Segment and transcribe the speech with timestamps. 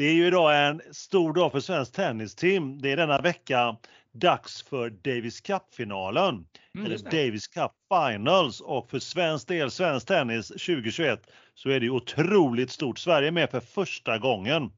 [0.00, 2.78] Det är ju idag en stor dag för svensk tennisteam.
[2.82, 3.76] Det är denna vecka
[4.12, 6.46] dags för Davis Cup-finalen.
[6.74, 6.98] Mm, eller.
[6.98, 11.22] Davis Cup Finals och för svensk del, svensk tennis 2021,
[11.54, 12.98] så är det otroligt stort.
[12.98, 14.70] Sverige är med för första gången.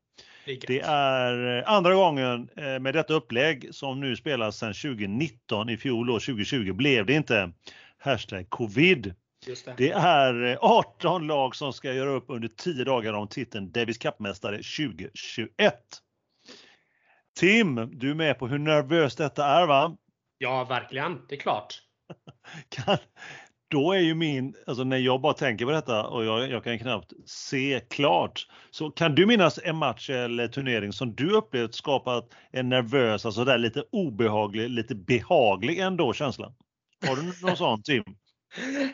[0.66, 5.68] Det är eh, andra gången eh, med detta upplägg som nu spelas sedan 2019.
[5.68, 7.52] I fjol och 2020 blev det inte.
[7.98, 9.14] Hashtag covid.
[9.46, 9.76] Det.
[9.76, 13.98] Det är eh, 18 lag som ska göra upp under 10 dagar om titeln Davis
[13.98, 15.74] Cup-mästare 2021.
[17.40, 19.96] Tim, du är med på hur nervöst detta är va?
[20.38, 21.20] Ja, verkligen.
[21.28, 21.82] Det är klart.
[22.68, 22.98] Kan,
[23.68, 26.78] då är ju min, alltså när jag bara tänker på detta och jag, jag kan
[26.78, 28.46] knappt se klart.
[28.70, 33.44] Så kan du minnas en match eller turnering som du upplevt skapat en nervös, alltså
[33.44, 36.52] där lite obehaglig, lite behaglig ändå känsla?
[37.06, 38.04] Har du någon sån Tim?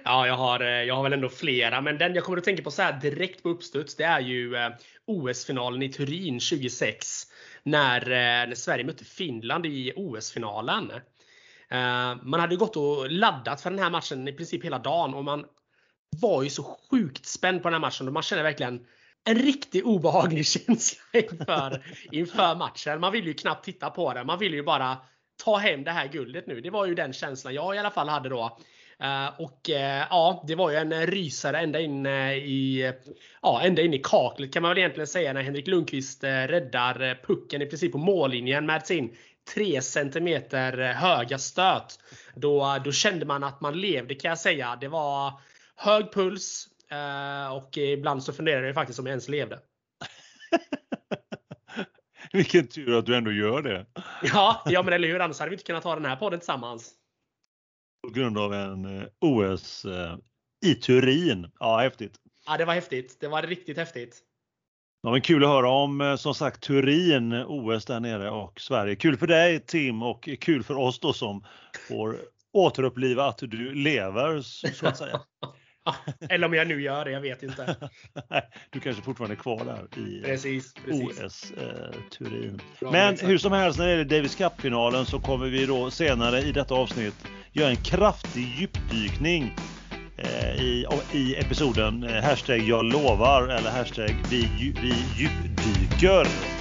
[0.05, 2.63] Ja, jag har, eh, jag har väl ändå flera, men den jag kommer att tänka
[2.63, 4.71] på så här direkt på uppstuds, det är ju eh,
[5.07, 7.23] OS-finalen i Turin 2006.
[7.63, 10.93] När, eh, när Sverige mötte Finland i OS-finalen.
[12.23, 15.45] Man hade gått och laddat för den här matchen i princip hela dagen och man
[16.21, 18.87] var ju så sjukt spänd på den här matchen och man kände verkligen
[19.25, 23.01] en riktigt obehaglig känsla inför, inför matchen.
[23.01, 24.27] Man ville ju knappt titta på den.
[24.27, 24.97] Man ville ju bara
[25.45, 26.61] ta hem det här guldet nu.
[26.61, 28.59] Det var ju den känslan jag i alla fall hade då.
[29.03, 32.93] Eh, och eh, ja, det var ju en rysare ända in eh, i,
[33.43, 37.63] ja, ända in i kaklet kan man väl egentligen säga när Henrik Lundqvist räddar pucken
[37.63, 39.17] i princip på mållinjen med sin
[39.55, 40.43] 3 cm
[40.95, 41.99] höga stöt.
[42.35, 44.79] Då, då kände man att man levde kan jag säga.
[44.81, 45.33] Det var
[45.77, 46.69] hög puls
[47.53, 49.59] och ibland så funderade jag faktiskt om jag ens levde.
[52.33, 53.87] Vilken tur att du ändå gör det.
[54.23, 55.21] Ja, ja men eller hur?
[55.21, 56.98] Annars hade vi inte kunnat ta den här podden tillsammans.
[58.03, 60.17] På grund av en eh, OS eh,
[60.67, 61.51] i Turin.
[61.61, 62.17] Ja, häftigt.
[62.47, 63.17] Ja, det var häftigt.
[63.21, 64.23] Det var riktigt häftigt.
[65.03, 68.97] Ja, men kul att höra om eh, som sagt Turin, OS där nere och Sverige.
[68.97, 71.45] Kul för dig Tim och kul för oss då som
[71.89, 72.17] får
[72.53, 75.21] återuppliva att du lever så så att säga.
[76.29, 77.77] Eller om jag nu gör det, jag vet inte.
[78.71, 81.21] Du kanske fortfarande är kvar där i Precis, precis.
[81.21, 82.61] OS eh, Turin.
[82.81, 83.31] Bra, Men exakt.
[83.31, 86.75] hur som helst när det gäller Davis Cup-finalen så kommer vi då senare i detta
[86.75, 87.15] avsnitt
[87.53, 89.55] göra en kraftig djupdykning
[90.17, 94.49] eh, i, i episoden eh, hashtag jag lovar eller hashtag vi,
[94.83, 96.58] vi djupdyker.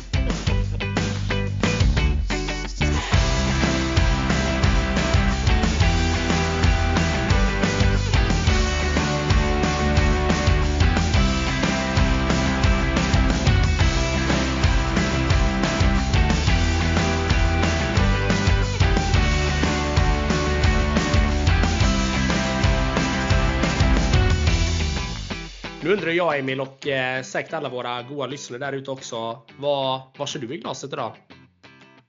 [26.07, 29.41] Undrar jag Emil och eh, säkert alla våra goa lyssnare där ute också.
[29.59, 31.13] Vad, vad kör du i glaset idag?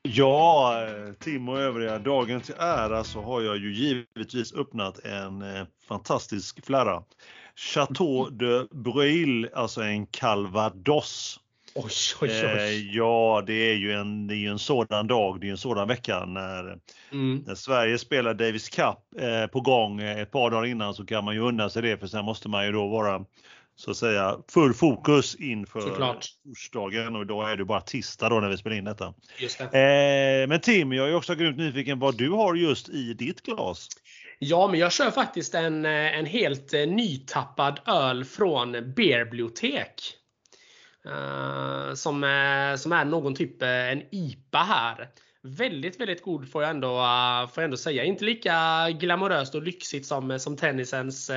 [0.03, 5.43] Ja, eh, Tim och övriga, dagen till ära så har jag ju givetvis öppnat en
[5.43, 7.03] eh, fantastisk flarra.
[7.57, 11.41] Chateau de Breuil, alltså en calvados.
[11.75, 12.97] Oj, oj, Eh, oj.
[12.97, 15.89] ja, det är ju en, det är ju en sådan dag, det är en sådan
[15.89, 16.79] vecka när,
[17.13, 17.45] Mm.
[17.47, 21.25] när Sverige spelar Davis Cup eh, på gång eh, ett par dagar innan så kan
[21.25, 23.25] man ju unna sig det för sen måste man ju då vara
[23.79, 26.27] så att säga full fokus inför Såklart.
[26.45, 29.15] torsdagen och idag är det bara tisdag då när vi spelar in detta.
[29.39, 30.43] Det.
[30.43, 33.89] Eh, men Tim, jag är också grymt nyfiken vad du har just i ditt glas.
[34.39, 40.15] Ja, men jag kör faktiskt en, eh, en helt eh, nytappad öl från Beerbibliotek.
[41.07, 42.15] Eh, som,
[42.79, 45.09] som är någon typ en IPA här.
[45.43, 46.89] Väldigt, väldigt god får jag ändå,
[47.55, 48.05] får jag ändå säga.
[48.05, 51.31] Inte lika glamoröst och lyxigt som, som tennisens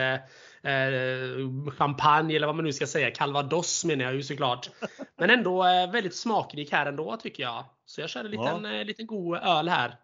[0.63, 3.11] eh, champagne eller vad man nu ska säga.
[3.11, 4.69] Calvados menar jag ju såklart.
[5.17, 7.65] Men ändå eh, väldigt smakrik här ändå tycker jag.
[7.85, 9.95] Så jag kör en liten, eh, liten god öl här.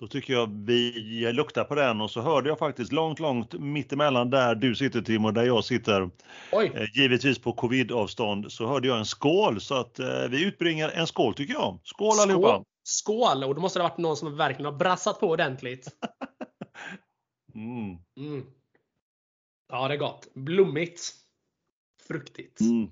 [0.00, 0.92] Då tycker jag vi
[1.32, 5.24] luktar på den och så hörde jag faktiskt långt, långt mittemellan där du sitter Tim
[5.24, 6.10] och där jag sitter,
[6.52, 6.72] Oj!
[6.74, 9.60] eh, givetvis på covid-avstånd, så hörde jag en skål.
[9.60, 11.78] Så att eh, vi utbringar en skål tycker jag.
[11.84, 12.64] Skål allihopa!
[12.82, 13.44] Skål!
[13.44, 15.88] Och då måste det ha varit någon som verkligen har brassat på ordentligt.
[17.54, 17.98] Mm.
[18.16, 18.46] Mm.
[19.68, 20.28] Ja, det är gott.
[20.34, 21.12] Blommigt.
[22.08, 22.60] Fruktigt.
[22.60, 22.90] Mm.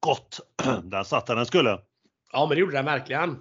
[0.00, 0.40] Gott!
[0.84, 1.78] Där satt den den skulle.
[2.32, 3.38] Ja, men det gjorde den verkligen.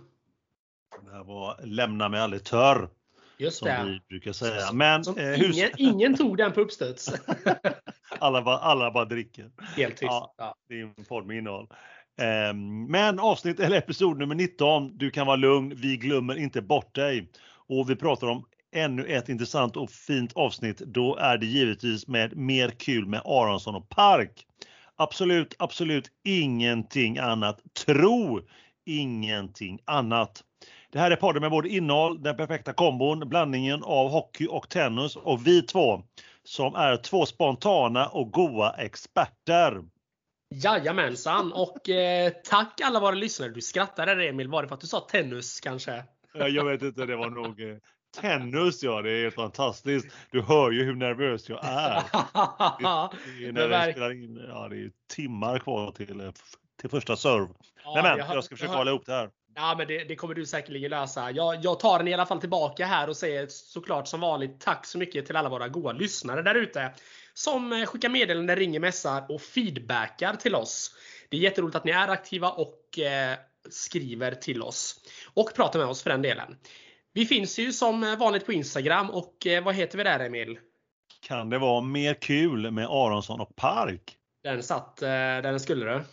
[1.06, 2.90] Det här var lämna mig aldrig törr,
[3.38, 3.84] Just som det.
[3.86, 4.72] vi brukar säga.
[4.74, 7.14] Men Som eh, ingen, ingen tog den på uppstuds.
[8.20, 9.52] alla, bara, alla bara dricker.
[9.76, 10.04] Helt tyst.
[10.04, 10.34] Ja.
[10.38, 10.56] Ja.
[10.70, 11.68] Det är en podd med innehåll.
[12.22, 16.96] Ehm, Men avsnitt eller episod nummer 19, du kan vara lugn, vi glömmer inte bort
[16.96, 17.32] dig.
[17.68, 20.78] Och vi pratar om ännu ett intressant och fint avsnitt.
[20.78, 24.46] Då är det givetvis med mer kul med Aronsson och Park.
[24.96, 27.62] Absolut, absolut ingenting annat.
[27.86, 28.42] Tro
[28.86, 30.44] ingenting annat.
[30.90, 35.16] Det här är podden med både innehåll, den perfekta kombon, blandningen av hockey och tennis
[35.16, 36.04] och vi två
[36.44, 39.84] som är två spontana och goa experter.
[40.50, 43.50] Jajamensan och eh, tack alla våra lyssnare.
[43.50, 44.48] Du skrattade där Emil.
[44.48, 46.04] Var det för att du sa tennis kanske?
[46.34, 47.78] Jag vet inte, det var nog eh,
[48.22, 49.02] tennis ja.
[49.02, 50.08] Det är helt fantastiskt.
[50.32, 52.04] Du hör ju hur nervös jag är.
[53.40, 56.32] Det, är när spelar in, ja, det är timmar kvar till, eh,
[56.82, 57.48] till första serve.
[57.84, 59.30] Ja, Nej, men jag, jag ska försöka jag, hålla ihop det här.
[59.56, 61.32] Ja, men det, det, kommer du säkerligen lösa.
[61.32, 64.86] Jag, jag tar den i alla fall tillbaka här och säger såklart som vanligt tack
[64.86, 66.94] så mycket till alla våra goa lyssnare där ute.
[67.34, 70.96] Som eh, skickar meddelanden, ringer, mässar och feedbackar till oss.
[71.30, 73.38] Det är jätteroligt att ni är aktiva och eh,
[73.70, 75.00] skriver till oss.
[75.34, 76.56] Och pratar med oss för den delen.
[77.14, 80.60] Vi finns ju som vanligt på Instagram och eh, vad heter vi där Emil?
[81.28, 84.18] Kan det vara mer kul med Aronsson och Park?
[84.44, 85.92] Den satt eh, där den skulle du.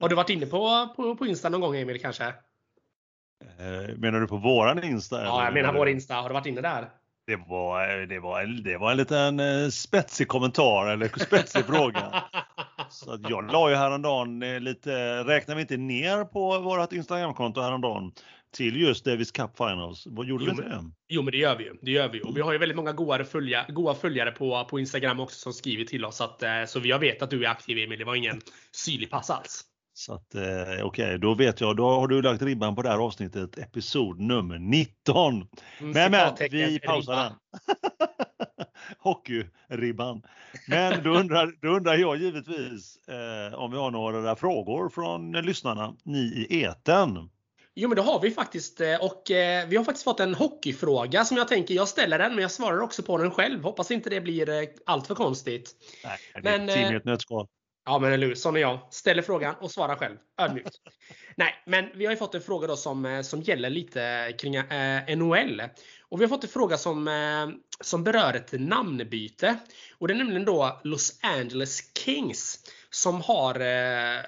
[0.00, 2.24] Har du varit inne på, på, på Insta någon gång Emil kanske?
[2.24, 5.24] Eh, menar du på våran Insta?
[5.24, 6.14] Ja, jag menar vår Insta.
[6.14, 6.90] Har du varit inne där?
[7.26, 12.22] Det var, det var, det var en liten eh, spetsig kommentar eller spetsig fråga.
[12.90, 18.12] Så att jag la ju häromdagen lite, räknar vi inte ner på vårt Instagramkonto häromdagen
[18.56, 20.06] till just Davis Cup Finals.
[20.06, 20.84] Vad gjorde jo, vi det?
[21.08, 21.74] Jo, men det gör vi ju.
[21.82, 22.22] Det gör vi.
[22.22, 25.52] Och vi har ju väldigt många goa, följa, goa följare på, på Instagram också som
[25.52, 26.16] skriver till oss.
[26.16, 27.98] Så, att, eh, så jag vet att du är aktiv Emil.
[27.98, 28.40] Det var ingen
[28.72, 29.64] syrlig pass alls.
[29.94, 31.76] Så att eh, okej, okay, då vet jag.
[31.76, 35.34] Då har du lagt ribban på det här avsnittet, episod nummer 19.
[35.34, 35.46] Mm,
[35.78, 37.32] men, men vi pausar den.
[38.98, 40.22] Hockeyribban.
[40.68, 45.94] Men då undrar, då undrar jag givetvis eh, om vi har några frågor från lyssnarna,
[46.04, 47.28] ni i eten.
[47.78, 51.24] Jo men det har vi faktiskt eh, och eh, vi har faktiskt fått en hockeyfråga
[51.24, 53.62] som jag tänker, jag ställer den men jag svarar också på den själv.
[53.62, 55.74] Hoppas inte det blir eh, allt för konstigt.
[56.04, 57.46] Nej, det är men, team i ett nötskal.
[57.84, 58.78] Ja men eller sån är jag.
[58.90, 60.16] Ställer frågan och svarar själv.
[60.38, 60.70] Ödmjukt.
[61.36, 65.16] Nej, men vi har ju fått en fråga då som, som gäller lite kring eh,
[65.16, 65.62] NHL.
[66.08, 67.48] Och vi har fått en fråga som, eh,
[67.80, 69.58] som berör ett namnbyte.
[69.98, 72.58] Och det är nämligen då Los Angeles Kings
[72.90, 74.20] som har eh,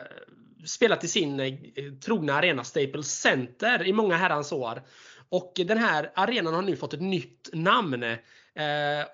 [0.64, 1.46] spelat i sin eh,
[2.04, 4.82] trogna arena Staples Center i många herrans år.
[5.28, 8.18] Och den här arenan har nu fått ett nytt namn eh,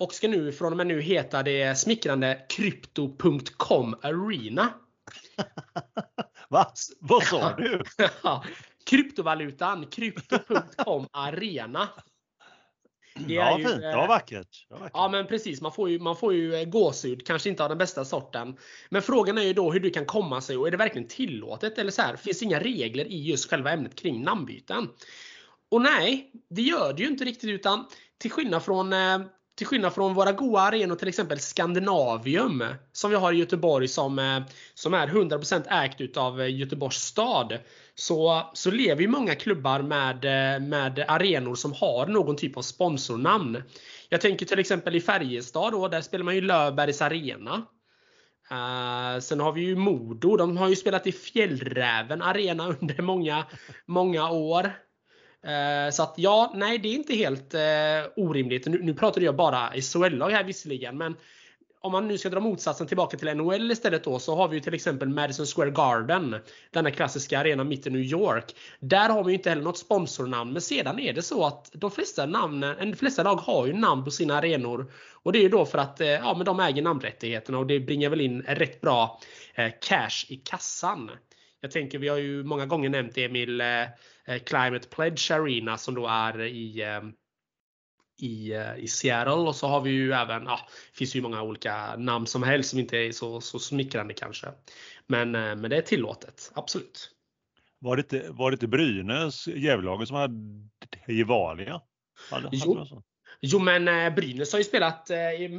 [0.00, 4.68] och ska nu från och med nu heta det smickrande Crypto.com Arena.
[6.48, 6.72] Va?
[7.00, 7.82] Vad sa du?
[8.86, 11.88] Kryptovalutan Crypto.com Arena.
[13.26, 13.80] Det ja, ju, fint.
[13.80, 14.66] Det var vackert.
[14.68, 14.92] Det var vackert.
[14.94, 15.60] Ja, men precis.
[15.60, 17.26] Man får ju, man får ju eh, gåshud.
[17.26, 18.56] Kanske inte av den bästa sorten.
[18.88, 21.78] Men frågan är ju då hur du kan komma sig och är det verkligen tillåtet?
[21.78, 24.88] Eller så här, finns det inga regler i just själva ämnet kring namnbyten?
[25.70, 27.86] Och nej, det gör det ju inte riktigt utan
[28.18, 29.18] till skillnad från eh,
[29.56, 34.18] till skillnad från våra goa arenor, till exempel Scandinavium, som vi har i Göteborg som,
[34.18, 34.40] eh,
[34.74, 37.58] som är 100% ägt utav eh, Göteborgs stad
[37.94, 42.62] så, så lever ju många klubbar med, eh, med arenor som har någon typ av
[42.62, 43.62] sponsornamn.
[44.08, 47.66] Jag tänker till exempel i Färjestad då, där spelar man ju Löfbergs Arena.
[48.52, 50.36] Uh, sen har vi ju Modo.
[50.36, 53.44] De har ju spelat i Fjällräven Arena under många,
[53.86, 54.72] många år.
[55.44, 57.60] Eh, så att ja, nej det är inte helt eh,
[58.16, 58.66] orimligt.
[58.66, 61.16] Nu, nu pratade jag bara SHL-lag här visserligen, men
[61.84, 64.60] om man nu ska dra motsatsen tillbaka till NHL istället då så har vi ju
[64.60, 66.36] till exempel Madison Square Garden.
[66.70, 68.54] Denna klassiska arena mitt i New York.
[68.80, 71.90] Där har vi ju inte heller något sponsornamn men sedan är det så att de
[71.90, 74.92] flesta, namnen, de flesta lag har ju namn på sina arenor.
[75.12, 77.80] Och det är ju då för att eh, ja, men de äger namnrättigheterna och det
[77.80, 79.20] bringar väl in rätt bra
[79.54, 81.10] eh, cash i kassan.
[81.64, 83.82] Jag tänker vi har ju många gånger nämnt Emil eh,
[84.24, 87.02] eh Climate Pledge Arena som då är i eh,
[88.18, 90.60] i, eh, i Seattle och så har vi ju även, ja,
[90.92, 94.46] det finns ju många olika namn som helst som inte är så, så smickrande kanske.
[95.06, 97.10] Men, men det är tillåtet, absolut.
[97.80, 100.34] Var det inte, var det inte Brynäs, Gävlelaget som hade
[101.08, 101.80] Gevalia?
[102.30, 102.78] Hade, jo.
[102.78, 103.02] Hade
[103.40, 105.10] jo men Brynäs har ju spelat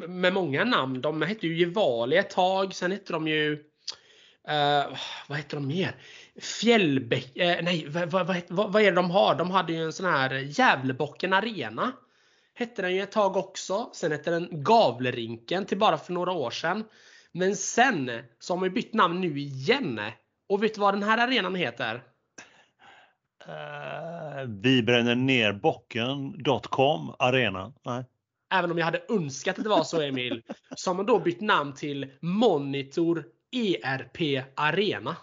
[0.07, 1.01] med många namn.
[1.01, 3.63] De hette ju Gevalia ett tag, sen hette de ju
[4.49, 4.97] uh,
[5.27, 5.95] vad heter de mer?
[6.41, 9.35] Fjällbäck, uh, nej vad, vad, vad, vad, är det de har?
[9.35, 11.93] De hade ju en sån här Gävlebocken Arena
[12.55, 13.89] hette den ju ett tag också.
[13.93, 16.83] Sen hette den Gavlerinken till bara för några år sedan.
[17.31, 20.01] Men sen så har man bytt namn nu igen.
[20.49, 22.03] Och vet du vad den här arenan heter?
[23.47, 27.73] Uh, vi bränner ner bocken.com arena.
[27.85, 28.03] Nej.
[28.53, 30.43] Även om jag hade önskat att det var så Emil.
[30.75, 33.25] så har man då bytt namn till Monitor
[33.55, 35.17] ERP Arena.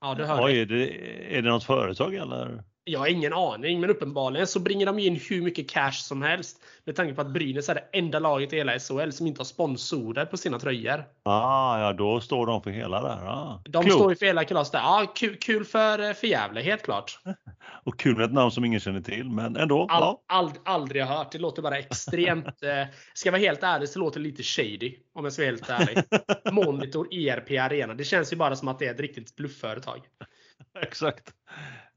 [0.00, 0.88] Ja, du hör Oj, är det,
[1.36, 2.64] är det något företag eller?
[2.84, 6.62] Jag har ingen aning, men uppenbarligen så bringar de in hur mycket cash som helst.
[6.84, 9.44] Med tanke på att Brynäs är det enda laget i hela SHL som inte har
[9.44, 11.04] sponsorer på sina tröjor.
[11.24, 13.28] Ah, ja, då står de för hela där.
[13.28, 13.62] Ah.
[13.64, 13.94] De Klokt.
[13.94, 14.78] står ju för hela kalaset där.
[14.80, 17.18] Ja, kul, kul för, för Gävle, helt klart.
[17.84, 19.86] Och kul med ett namn som ingen känner till, men ändå.
[19.90, 20.22] All, ja.
[20.28, 21.32] ald, aldrig hört.
[21.32, 22.46] Det låter bara extremt...
[22.46, 24.96] eh, ska jag vara helt ärlig så låter det lite shady.
[25.14, 26.04] Om jag ska vara helt ärlig.
[26.52, 27.94] Monitor ERP Arena.
[27.94, 30.00] Det känns ju bara som att det är ett riktigt bluffföretag.
[30.82, 31.34] Exakt.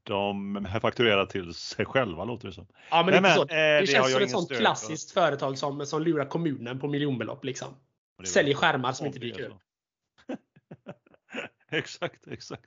[0.04, 2.68] De fakturerar till sig själva låter det som.
[2.90, 3.42] Ja, men, men, så.
[3.42, 7.44] eh, Det, det känns som ett sånt klassiskt företag som, som lurar kommunen på miljonbelopp.
[7.46, 7.68] Liksom.
[8.20, 9.54] Och Säljer skärmar som om inte dyker upp.
[11.72, 12.66] exakt, exakt.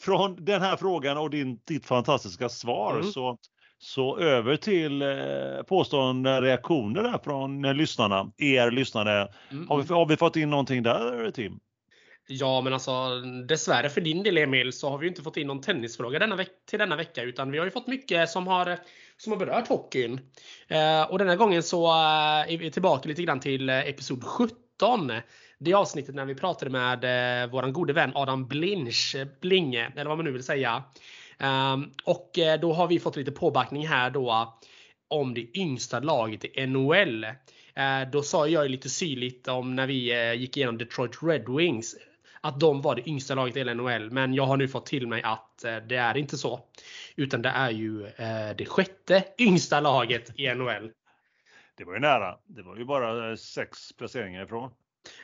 [0.00, 3.06] Från den här frågan och din, ditt fantastiska svar Mm.
[3.12, 3.38] så,
[3.78, 9.28] så över till eh, påstående reaktioner där från eh, lyssnarna, er lyssnare.
[9.50, 9.68] Mm.
[9.68, 11.60] Har vi, har vi fått in någonting där Tim?
[12.28, 15.46] Ja, men alltså dessvärre för din del Emil så har vi ju inte fått in
[15.46, 18.78] någon tennisfråga denna till denna vecka utan vi har ju fått mycket som har,
[19.16, 20.20] som har berört hockeyn.
[20.68, 25.12] Eh, och denna gången så eh, är vi tillbaka lite grann till eh, episod 17.
[25.58, 30.08] Det avsnittet när vi pratade med eh, våran gode vän Adam Blinch, eh, Blinge, eller
[30.08, 30.82] vad man nu vill säga.
[31.38, 34.58] Eh, och eh, då har vi fått lite påbackning här då
[35.08, 37.26] om det yngsta laget i NHL.
[37.76, 41.48] Eh, då sa jag ju lite syrligt om när vi eh, gick igenom Detroit Red
[41.48, 41.96] Wings
[42.46, 44.10] att de var det yngsta laget i NHL.
[44.10, 46.60] Men jag har nu fått till mig att eh, det är inte så.
[47.16, 50.90] Utan det är ju eh, det sjätte yngsta laget i NHL.
[51.76, 52.38] Det var ju nära.
[52.46, 54.70] Det var ju bara eh, sex placeringar ifrån.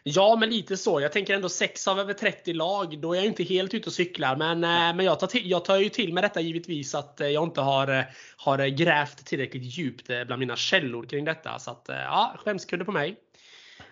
[0.03, 1.01] Ja, men lite så.
[1.01, 3.01] Jag tänker ändå 6 av över 30 lag.
[3.01, 4.37] Då är jag inte helt ute och cyklar.
[4.37, 4.61] Men,
[4.97, 8.07] men jag, tar till, jag tar ju till med detta givetvis att jag inte har,
[8.37, 11.59] har grävt tillräckligt djupt bland mina källor kring detta.
[11.59, 13.17] Så att, ja, skämskudde på mig.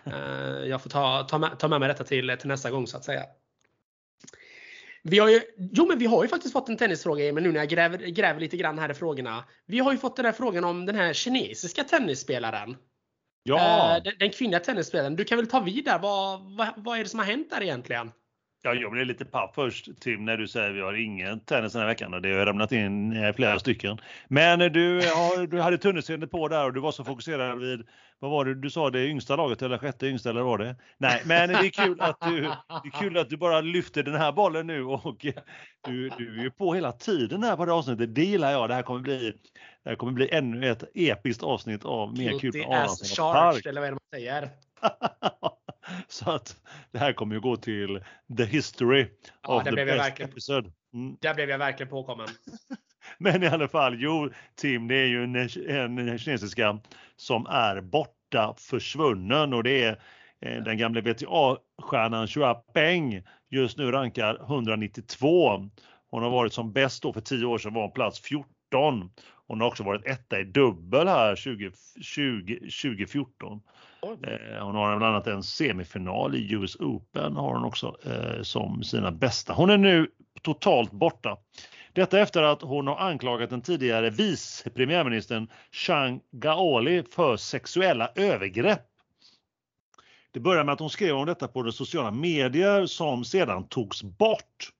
[0.05, 2.97] Eh, Jag får ta, ta, med, ta med mig detta till, till nästa gång så
[2.97, 3.23] att säga.
[5.03, 7.59] Vi har ju, jo men vi har ju faktiskt fått en tennisfråga Emil nu när
[7.59, 9.43] jag gräver, gräver lite grann här i frågorna.
[9.65, 12.77] Vi har ju fått den här frågan om den här kinesiska tennisspelaren.
[13.43, 15.15] Ja, Eh, Den, den kvinnliga tennisspelaren.
[15.15, 15.99] Du kan väl ta vid där.
[15.99, 18.11] Vad, vad, vad är det som har hänt där egentligen?
[18.63, 21.73] ja jag blev lite paff först Tim när du säger att vi har ingen tennis
[21.73, 23.97] den här veckan och det har ramlat in flera stycken.
[24.27, 27.87] Men du, har, du hade tunnelseende på där och du var så fokuserad vid,
[28.21, 30.75] vad var det du sa, det yngsta laget eller sjätte yngsta eller var det?
[30.97, 34.15] Nej, men det är kul att du, det är kul att du bara lyfter den
[34.15, 35.25] här bollen nu och
[35.85, 38.15] du, du är ju på hela tiden här på det här avsnittet.
[38.15, 38.69] Det gillar jag.
[38.69, 39.33] Det här kommer bli,
[39.83, 43.65] det här kommer bli ännu ett episkt avsnitt av Mer kul Arlandsson och Park.
[43.65, 44.49] eller vad är det man säger?
[46.07, 46.55] Så att
[46.91, 48.03] det här kommer ju gå till
[48.37, 49.07] the history
[49.41, 50.71] Ja, of the blev best episode.
[50.93, 51.17] Mm.
[51.21, 52.27] Där blev jag verkligen påkommen.
[53.17, 55.35] Men i alla fall, jo Tim, det är ju en,
[55.97, 56.79] en kinesiska
[57.21, 60.01] som är borta försvunnen och det är
[60.41, 63.23] eh, den gamla VTA-stjärnan Xua Peng.
[63.49, 65.69] Just nu rankar 192.
[66.09, 69.11] Hon har varit som bäst då för 10 år sedan var hon plats 14.
[69.47, 73.61] Hon har också varit etta i dubbel här 20, 20, 2014.
[74.03, 78.83] Eh, Hon har bland annat en semifinal i US Open har hon också eh, som
[78.83, 79.53] sina bästa.
[79.53, 80.07] Hon är nu
[80.41, 81.37] totalt borta.
[81.93, 88.87] Detta efter att hon har anklagat den tidigare vice premiärministern Chang Gaoli för sexuella övergrepp.
[90.31, 94.03] Det började med att hon skrev om detta på de sociala medier som sedan togs
[94.03, 94.71] bort.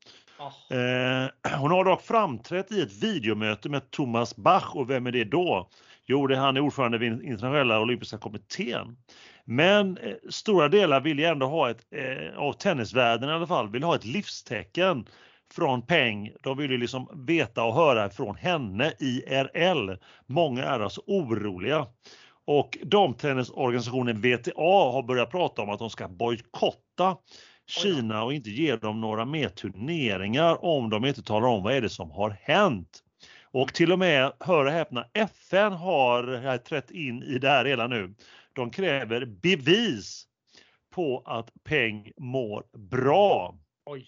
[0.70, 5.24] Eh, hon har dock framträtt i ett videomöte med Thomas Bach och vem är det
[5.24, 5.70] då?
[6.06, 8.98] Jo, det är han är ordförande vid internationella olympiska kommittén.
[9.46, 13.70] Men eh, stora delar vill ju ändå ha ett, eh, av tennisvärlden i alla fall,
[13.70, 15.06] vill ha ett livstecken
[15.54, 16.32] från Peng.
[16.44, 19.98] De vill ju liksom veta och höra från henne IRL.
[20.26, 21.88] Många är alltså oroliga.
[22.46, 27.18] Och damtennisorganisationen VTA har börjat prata om att de ska bojkotta
[27.68, 31.82] Kina och inte ge dem några mer turneringar om de inte talar om vad är
[31.82, 33.04] det som har hänt.
[33.44, 37.90] Och till och med, hör och häpna, FN har trätt in i det här redan
[37.90, 38.14] nu.
[38.54, 40.28] De kräver bevis
[40.96, 43.56] på att Peng mår bra.
[43.86, 44.08] oj.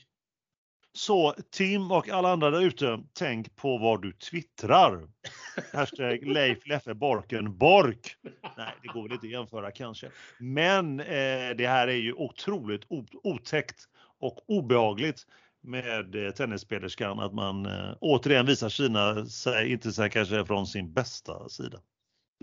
[0.95, 5.07] Så Tim och alla andra där ute, tänk på vad du twittrar.
[5.73, 8.15] Hashtag Leif Leffe Borken Bork.
[8.57, 10.11] Nej, det går väl inte att jämföra kanske.
[10.39, 12.81] Men eh, det här är ju otroligt
[13.23, 13.87] otäckt
[14.19, 15.25] och obehagligt
[15.63, 20.93] med eh, tennisspelerskan att man eh, återigen visar Kina sig inte sig kanske från sin
[20.93, 21.79] bästa sida.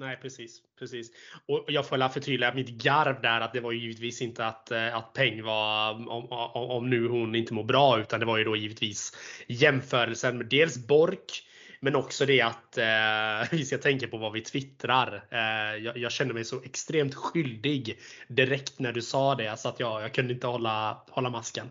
[0.01, 0.63] Nej, precis.
[0.79, 1.11] precis.
[1.47, 4.71] Och jag får väl förtydliga mitt garv där att det var ju givetvis inte att,
[4.71, 8.39] eh, att Peng var, om, om, om nu hon inte mår bra, utan det var
[8.39, 9.17] ju då givetvis
[9.47, 11.43] jämförelsen med dels Bork,
[11.81, 15.25] men också det att eh, vi ska tänka på vad vi twittrar.
[15.31, 19.81] Eh, jag, jag kände mig så extremt skyldig direkt när du sa det, så att
[19.81, 21.67] jag, jag kunde inte hålla, hålla masken.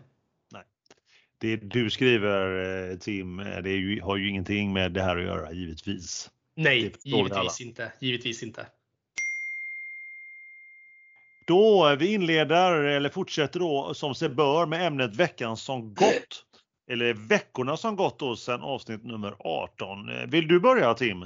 [1.40, 5.24] Det du skriver eh, Tim, eh, det ju, har ju ingenting med det här att
[5.24, 6.30] göra givetvis.
[6.60, 7.92] Nej, givetvis inte.
[8.00, 8.66] Givetvis inte.
[11.46, 16.44] Då vi inleder, eller fortsätter då som sig bör med ämnet veckan som gått.
[16.90, 20.30] Eller veckorna som gått då sedan avsnitt nummer 18.
[20.30, 21.24] Vill du börja Tim?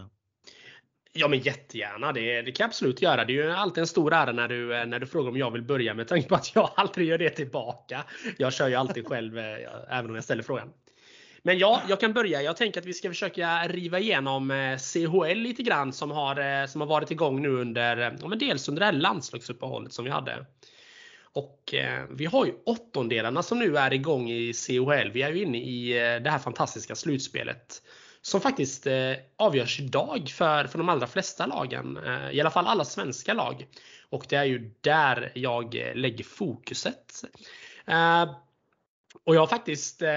[1.12, 3.25] Ja men jättegärna, det, det kan jag absolut göra.
[3.25, 5.62] Det är ju alltid en stor ära när du, när du frågar om jag vill
[5.62, 8.05] börja med tanke på att jag aldrig gör det tillbaka.
[8.38, 9.45] Jag kör ju alltid själv eh,
[9.88, 10.73] även om jag ställer frågan.
[11.47, 12.43] Men ja, jag kan börja.
[12.43, 16.67] Jag tänker att vi ska försöka riva igenom eh, CHL lite grann som har, eh,
[16.67, 20.05] som har varit igång nu under, eh, ja, men dels under det här landslagsuppehållet som
[20.05, 20.47] vi hade.
[21.33, 25.11] Och eh, vi har ju åttondelarna som nu är igång i CHL.
[25.13, 27.83] Vi är ju inne i eh, det här fantastiska slutspelet
[28.23, 31.99] som faktiskt eh, avgörs idag för, för de allra flesta lagen.
[32.33, 33.67] I alla fall alla svenska lag.
[34.09, 37.25] Och det är ju där jag lägger fokuset.
[39.26, 40.11] Och jag har faktiskt eh,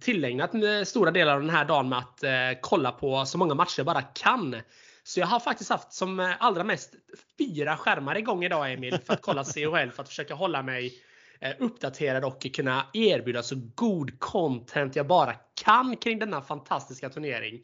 [0.00, 3.54] tillägnat eh, stora delar av den här dagen med att eh, kolla på så många
[3.54, 4.56] matcher jag bara kan.
[5.04, 6.94] Så jag har faktiskt haft som eh, allra mest
[7.38, 11.02] fyra skärmar igång idag Emil för att kolla CHL för att försöka hålla mig
[11.40, 17.62] Eh, uppdaterad och kunna erbjuda så god content jag bara kan kring denna fantastiska turnering.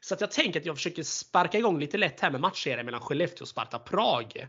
[0.00, 3.00] Så att jag tänker att jag försöker sparka igång lite lätt här med matchserien mellan
[3.00, 4.46] Skellefteå och Sparta Prag.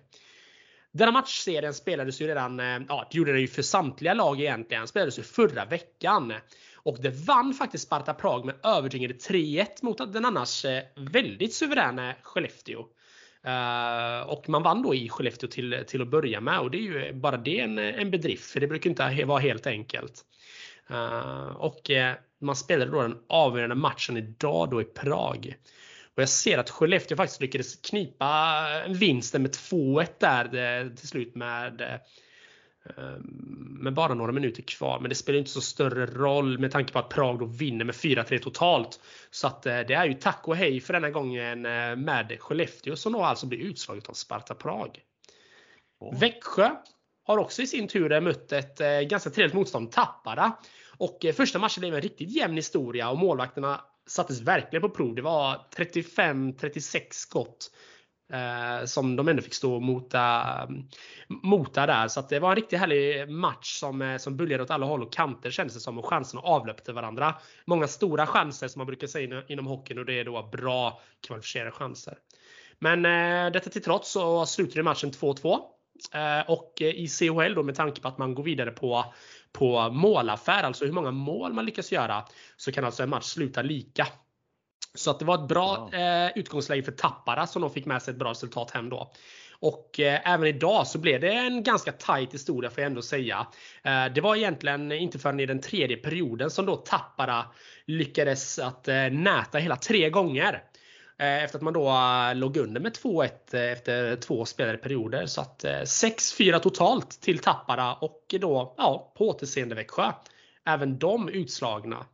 [0.98, 4.88] Denna matchserien spelades ju redan, eh, ja det gjorde den ju för samtliga lag egentligen,
[4.88, 6.34] spelades ju förra veckan.
[6.76, 12.14] Och det vann faktiskt Sparta Prag med övertygande 3-1 mot den annars eh, väldigt suveräna
[12.22, 12.80] Skellefteå.
[13.48, 16.82] Uh, och man vann då i Skellefteå till, till att börja med och det är
[16.82, 20.22] ju bara det en, en bedrift för det brukar inte vara helt enkelt.
[20.92, 22.12] Uh, och uh,
[22.42, 25.56] man spelade då den avgörande matchen idag då i Prag.
[26.16, 32.00] Och jag ser att Skellefteå faktiskt lyckades knipa vinsten med 2-1 där till slut med
[32.90, 35.00] Ehm, med bara några minuter kvar.
[35.00, 37.96] Men det spelar inte så större roll med tanke på att Prag då vinner med
[37.96, 39.00] 4-3 totalt.
[39.32, 42.96] Så att eh, det är ju tack och hej för denna gången eh, med Skellefteå
[42.96, 45.00] som då alltså blir utslaget av Sparta Prag.
[46.00, 46.20] Oh.
[46.20, 46.70] Växjö
[47.24, 50.52] har också i sin tur mött ett eh, ganska trevligt motstånd, Tappara.
[50.98, 55.16] Och första matchen blev en riktigt jämn historia och målvakterna sattes verkligen på prov.
[55.16, 57.70] Det var 35-36 skott
[58.34, 60.44] Eh, som de ändå fick stå och mota,
[61.28, 62.08] mota där.
[62.08, 65.14] Så det var en riktigt härlig match som, eh, som böljade åt alla håll och
[65.14, 67.36] kanter kändes det som och chanserna avlöpte varandra.
[67.66, 71.72] Många stora chanser som man brukar säga inom hockeyn och det är då bra kvalificerade
[71.72, 72.18] chanser.
[72.80, 75.60] Men eh, detta till trots så slutade matchen 2-2.
[76.14, 79.14] Eh, och i CHL då med tanke på att man går vidare på,
[79.52, 82.26] på målaffär, alltså hur många mål man lyckas göra,
[82.58, 84.08] så kan alltså en match sluta lika.
[84.94, 85.98] Så att det var ett bra ja.
[85.98, 89.12] eh, utgångsläge för Tappara som de fick med sig ett bra resultat hem då.
[89.60, 93.48] Och eh, även idag så blev det en ganska tight historia får jag ändå säga.
[93.84, 97.46] Eh, det var egentligen inte förrän i den tredje perioden som då Tappara
[97.86, 100.64] lyckades att eh, näta hela tre gånger.
[101.20, 105.26] Eh, efter att man då eh, låg under med 2-1 eh, efter två spelade perioder.
[105.26, 110.12] Så att 6-4 totalt till Tappara och då ja, på återseende Växjö.
[110.66, 112.06] Även de utslagna.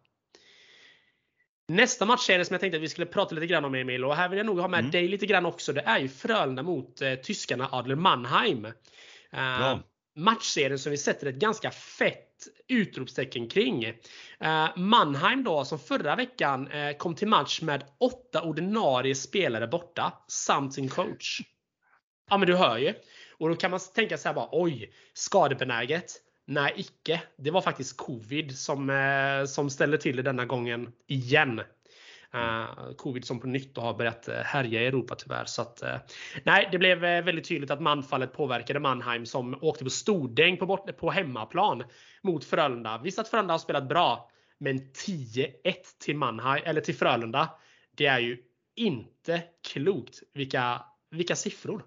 [1.67, 4.29] Nästa matchserie som jag tänkte att vi skulle prata lite grann om Emil och här
[4.29, 4.91] vill jag nog ha med mm.
[4.91, 5.73] dig lite grann också.
[5.73, 8.65] Det är ju Frölunda mot eh, tyskarna Adler Mannheim.
[8.65, 9.79] Uh,
[10.15, 12.27] matchserien som vi sätter ett ganska fett
[12.67, 13.83] utropstecken kring.
[14.39, 20.13] Eh, Mannheim då som förra veckan eh, kom till match med åtta ordinarie spelare borta
[20.27, 21.41] samt sin coach.
[22.29, 22.93] Ja men du hör ju.
[23.37, 26.11] Och då kan man tänka så här bara oj, skadebenäget.
[26.47, 27.21] Nej, icke.
[27.37, 31.61] Det var faktiskt covid som, eh, som ställde till det denna gången igen.
[32.33, 35.45] Eh, covid som på nytt har börjat eh, härja i Europa tyvärr.
[35.45, 35.95] Så att, eh,
[36.43, 40.97] nej, det blev väldigt tydligt att manfallet påverkade Mannheim som åkte på stordäng på, bort,
[40.97, 41.83] på hemmaplan
[42.21, 43.01] mot Frölunda.
[43.03, 45.53] Visst att Frölunda har spelat bra, men 10-1
[45.99, 47.49] till Mannheim, eller till Frölunda.
[47.95, 48.37] Det är ju
[48.75, 51.85] inte klokt vilka, vilka siffror.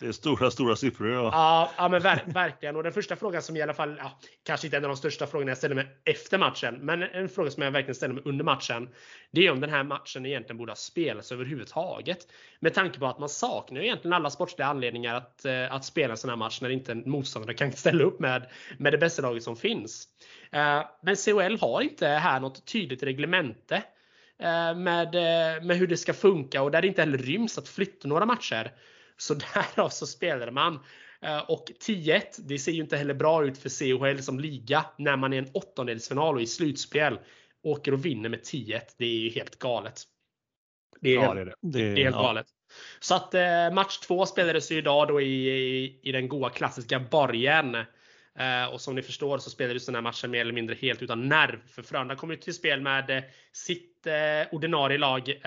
[0.00, 1.08] Det är stora, stora siffror.
[1.08, 2.76] Ja, ja, ja men ver verkligen.
[2.76, 5.26] Och den första frågan som i alla fall, ja, kanske inte en av de största
[5.26, 8.44] frågorna jag ställer mig efter matchen, men en fråga som jag verkligen ställer mig under
[8.44, 8.88] matchen.
[9.30, 12.18] Det är om den här matchen egentligen borde ha spelats överhuvudtaget.
[12.60, 16.16] Med tanke på att man saknar egentligen alla sportsliga anledningar att, eh, att spela en
[16.16, 19.42] sån här match när inte en motståndare kan ställa upp med, med det bästa laget
[19.42, 20.08] som finns.
[20.52, 23.76] Eh, men CHL har inte här något tydligt reglemente
[24.38, 27.68] eh, med, eh, med hur det ska funka och där det inte heller ryms att
[27.68, 28.72] flytta några matcher.
[29.16, 30.80] Så därav så spelade man.
[31.24, 35.16] Eh, och 10-1, det ser ju inte heller bra ut för CHL som liga när
[35.16, 37.18] man är en åttondelsfinal och i slutspel
[37.62, 38.80] åker och vinner med 10-1.
[38.98, 40.02] Det är ju helt galet.
[41.00, 41.54] Det är, ja, det är, det.
[41.60, 42.22] Det är, det är helt ja.
[42.22, 42.46] galet.
[43.00, 47.00] Så att eh, match två spelades ju idag då i, i, i den goa klassiska
[47.00, 47.76] borgen.
[48.72, 51.66] Och som ni förstår så spelades den här matchen mer eller mindre helt utan nerv.
[51.66, 54.06] För Frölunda kom ju till spel med sitt
[54.50, 55.40] ordinarie lag.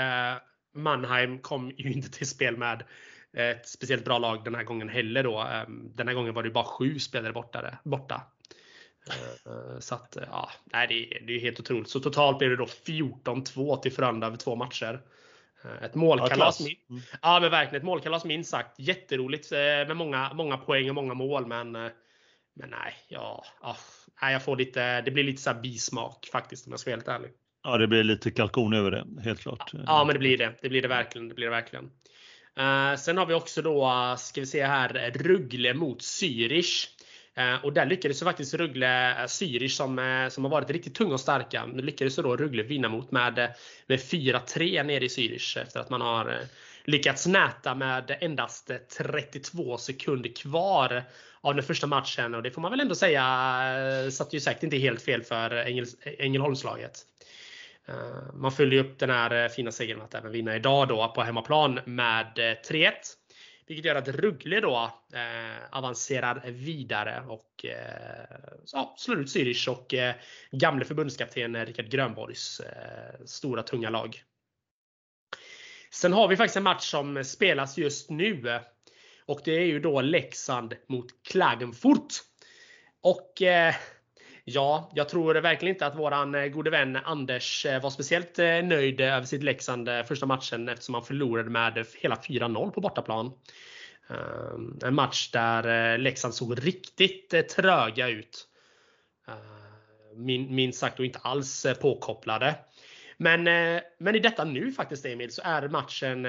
[0.75, 2.83] Mannheim kom ju inte till spel med
[3.37, 5.39] ett speciellt bra lag den här gången heller då.
[5.39, 7.77] Ehm, den här gången var det bara sju spelare borta.
[7.83, 8.21] borta.
[9.09, 11.89] Eh, så att, ja, nej, det, är, det är helt otroligt.
[11.89, 15.01] Så totalt blev det då 14-2 till Frölunda över två matcher.
[15.63, 16.61] Eh, ett målkalas.
[16.61, 17.01] Ja, mm.
[17.21, 18.79] ja, men verkligen ett målkalas minst sagt.
[18.79, 21.91] Jätteroligt eh, med många, många poäng och många mål, men
[22.59, 23.45] men nej, ja,
[24.21, 27.07] ja, jag får lite, det blir lite så bismak faktiskt om jag ska vara helt
[27.07, 27.31] ärlig.
[27.63, 29.71] Ja, det blir lite kalkon över det, helt klart.
[29.85, 30.53] Ja, men det blir det.
[30.61, 31.27] Det blir det verkligen.
[31.27, 31.91] Det blir det verkligen.
[32.57, 36.87] Eh, sen har vi också då, eh, ska vi se här, Ruggle mot Zürich.
[37.35, 41.65] Eh, och där lyckades faktiskt Ruggle, Zürich som, som har varit riktigt tunga och starka,
[41.65, 43.53] lyckades då Ruggle vinna mot med,
[43.87, 46.39] med 4-3 nere i Zürich efter att man har
[46.85, 51.03] lyckats näta med endast 32 sekunder kvar
[51.41, 52.35] av den första matchen.
[52.35, 53.23] Och det får man väl ändå säga
[54.11, 55.51] satt ju säkert inte helt fel för
[56.19, 57.05] Ängelholmslaget.
[57.87, 61.21] Eh, man följer upp den här eh, fina segern att även vinna idag då på
[61.21, 62.91] hemmaplan med eh, 3-1.
[63.67, 68.37] Vilket gör att Ruggle då eh, avancerar vidare och eh,
[68.73, 70.15] ja, slår ut Zürich och eh,
[70.51, 74.23] gamle förbundskapten Rickard Grönborgs eh, stora tunga lag.
[75.91, 78.59] Sen har vi faktiskt en match som spelas just nu.
[79.25, 82.13] Och det är ju då Leksand mot Klagenfurt.
[83.01, 83.41] Och
[84.49, 88.63] Ja, jag tror verkligen inte att våran eh, gode vän Anders eh, var speciellt eh,
[88.63, 93.31] nöjd över sitt Leksand första matchen eftersom han förlorade med hela 4-0 på bortaplan.
[94.09, 98.47] Ehm, en match där Leksand såg riktigt tröga ut.
[100.49, 102.55] Minst sagt och inte alls påkopplade.
[103.17, 103.43] Men,
[103.97, 106.21] men i detta nu faktiskt Emil så är matchen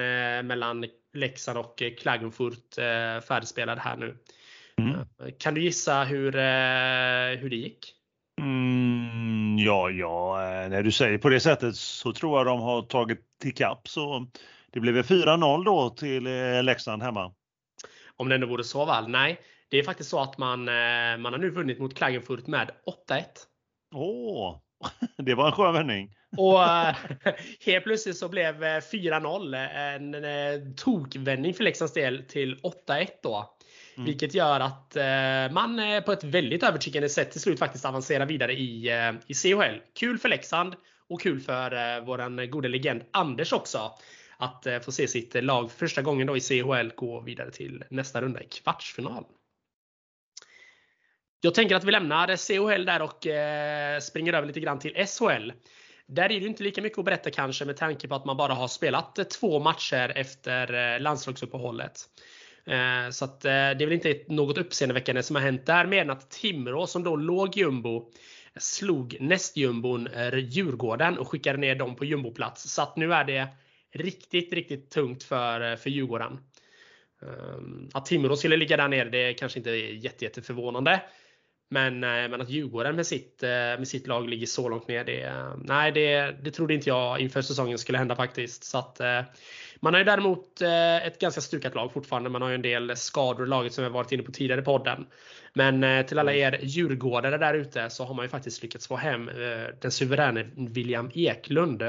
[0.46, 2.74] mellan Leksand och Klagenfurt
[3.28, 4.16] färdigspelad här nu.
[4.78, 4.98] Mm.
[5.38, 6.33] Kan du gissa hur,
[7.37, 7.97] hur det gick?
[8.38, 12.83] Mm, ja, ja, eh, när du säger på det sättet så tror jag de har
[12.83, 14.27] tagit ikapp så
[14.72, 17.33] det blev 4-0 då till eh, Leksand hemma.
[18.16, 19.09] Om det ändå vore så väl?
[19.09, 22.70] Nej, det är faktiskt så att man, eh, man har nu vunnit mot Klagenfurt med
[23.09, 23.22] 8-1.
[23.94, 24.57] Åh,
[25.16, 26.14] det var en skön vändning.
[26.37, 26.59] Och
[27.66, 33.58] helt plötsligt så blev 4-0 en tokvändning för Leksands del till 8-1 då.
[33.98, 34.06] Mm.
[34.06, 38.26] Vilket gör att eh, man eh, på ett väldigt övertygande sätt till slut faktiskt avancerar
[38.26, 39.78] vidare i, eh, i CHL.
[39.94, 40.74] Kul för Leksand
[41.08, 43.92] och kul för eh, våran gode legend Anders också.
[44.37, 47.84] Att eh, få se sitt lag för första gången då i CHL gå vidare till
[47.90, 49.24] nästa runda i kvartsfinal.
[51.40, 55.52] Jag tänker att vi lämnar CHL där och eh, springer över lite grann till SHL.
[56.06, 58.54] Där är det inte lika mycket att berätta kanske med tanke på att man bara
[58.54, 62.00] har spelat eh, två matcher efter eh, landslagsuppehållet.
[62.68, 66.02] Eh, så att, eh, det är väl inte något uppseendeväckande som har hänt där mer
[66.02, 68.12] än att Timrå som då låg jumbo
[68.57, 72.74] slog nästjumbon eh, Djurgården och skickade ner dem på jumboplats.
[72.74, 73.48] Så att nu är det
[73.94, 76.38] riktigt, riktigt tungt för, eh, för Djurgården.
[77.22, 81.02] Ehm, att Timrå skulle ligga där nere det kanske inte är jätte, jätte förvånande.
[81.70, 85.33] Men, men att Djurgården med sitt, med sitt lag ligger så långt ner, det,
[85.64, 88.64] nej, det, det trodde inte jag inför säsongen skulle hända faktiskt.
[88.64, 89.00] Så att,
[89.81, 92.31] man har ju däremot eh, ett ganska stukat lag fortfarande.
[92.31, 94.64] Man har ju en del skador i laget som vi varit inne på tidigare i
[94.64, 95.07] podden.
[95.52, 98.96] Men eh, till alla er djurgårdare där ute så har man ju faktiskt lyckats få
[98.96, 99.35] hem eh,
[99.81, 101.83] den suveräne William Eklund.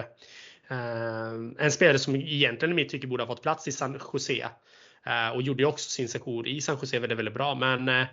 [1.60, 4.48] En spelare som egentligen i mitt tycke borde ha fått plats i San Jose.
[5.34, 7.56] Och gjorde ju också sin session i San Jose väldigt, väldigt bra.
[7.56, 8.06] Men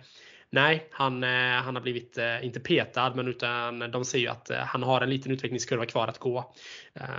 [0.49, 1.29] Nej, han, eh,
[1.63, 5.01] han har blivit, eh, inte petad, men utan de ser ju att eh, han har
[5.01, 6.53] en liten utvecklingskurva kvar att gå.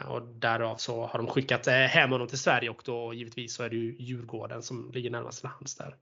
[0.09, 3.69] Och därav så har de skickat hem honom till Sverige och då givetvis så är
[3.69, 5.95] det ju Djurgården som ligger närmast till hands där.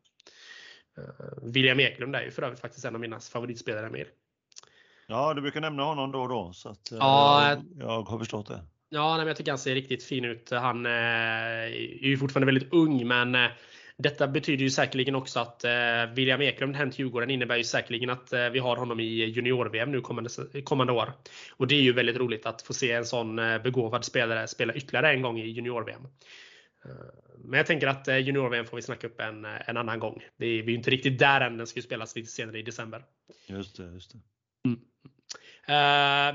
[1.42, 4.06] William Eklund är ju för övrigt faktiskt en av mina favoritspelare med.
[5.06, 8.64] Ja, du brukar nämna honom då och då så att, ja, jag, har förstått det.
[8.88, 10.50] Ja, nej, men jag tycker han ser riktigt fin ut.
[10.50, 13.36] Han är ju fortfarande väldigt ung, men
[13.98, 15.70] detta betyder ju säkerligen också att eh,
[16.14, 19.92] William Eklund hem till Djurgården innebär ju säkerligen att eh, vi har honom i junior-VM
[19.92, 20.30] nu kommande,
[20.64, 21.12] kommande år.
[21.56, 24.74] Och det är ju väldigt roligt att få se en sån eh, begåvad spelare spela
[24.74, 26.06] ytterligare en gång i junior-VM.
[26.84, 26.90] Eh,
[27.44, 30.22] men jag tänker att eh, junior-VM får vi snacka upp en, eh, en annan gång.
[30.36, 32.62] Det är, vi är inte riktigt där än, den ska ju spelas lite senare i
[32.62, 33.04] december.
[33.46, 34.18] Just det, just det.
[34.64, 34.80] Mm.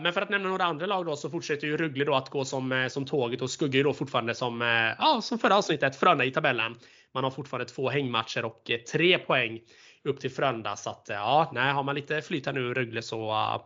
[0.03, 2.45] Men för att nämna några andra lag då så fortsätter ju Rögle då att gå
[2.45, 4.61] som, som tåget och skuggar ju då fortfarande som,
[4.99, 6.75] ja, som förra avsnittet Frölunda i tabellen.
[7.13, 9.59] Man har fortfarande två hängmatcher och eh, tre poäng
[10.03, 10.75] upp till Frölunda.
[10.75, 13.61] Så att, eh, ja, nej, har man lite flyt här nu i Rögle så, eh,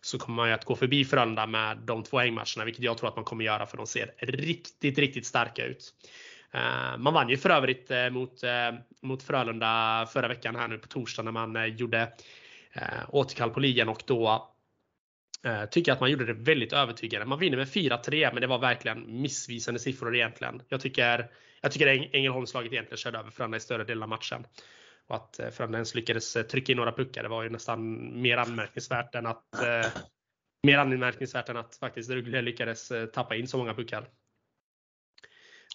[0.00, 3.08] så kommer man ju att gå förbi Frölunda med de två hängmatcherna, vilket jag tror
[3.08, 5.94] att man kommer göra för de ser riktigt, riktigt starka ut.
[6.98, 8.32] Man vann ju för övrigt mot,
[9.02, 12.12] mot Frölunda förra veckan här nu på torsdag när man gjorde
[13.08, 14.51] återkall på ligan och då
[15.44, 17.26] eh, tycker att man gjorde det väldigt övertygande.
[17.26, 20.62] Man vinner med 4-3 men det var verkligen missvisande siffror egentligen.
[20.68, 24.46] Jag tycker, jag tycker Ängelholmslaget egentligen körde över Frölunda i större delen av matchen.
[25.08, 28.22] Och att eh, Frölunda ens lyckades eh, trycka in några puckar det var ju nästan
[28.22, 29.90] mer anmärkningsvärt än att eh,
[30.62, 34.08] mer anmärkningsvärt än att faktiskt Rögle lyckades tappa in så många puckar.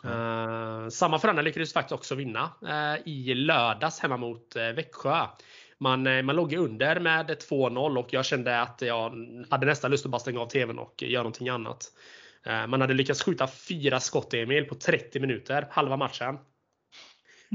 [0.06, 5.28] Uh, samma Frölunda lyckades faktiskt också vinna uh, i lördags hemma mot uh, Växjö.
[5.80, 9.14] Man, eh, man låg under med 2-0 och jag kände att jag
[9.50, 11.86] hade nästan lust att bara stänga av TVn och göra någonting annat.
[12.46, 16.38] Eh, man hade lyckats skjuta fyra skott Emil på 30 minuter, halva matchen.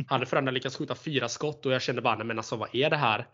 [0.06, 2.90] Hade Frölunda lyckats skjuta fyra skott och jag kände bara, nej men alltså vad är
[2.90, 3.26] det här?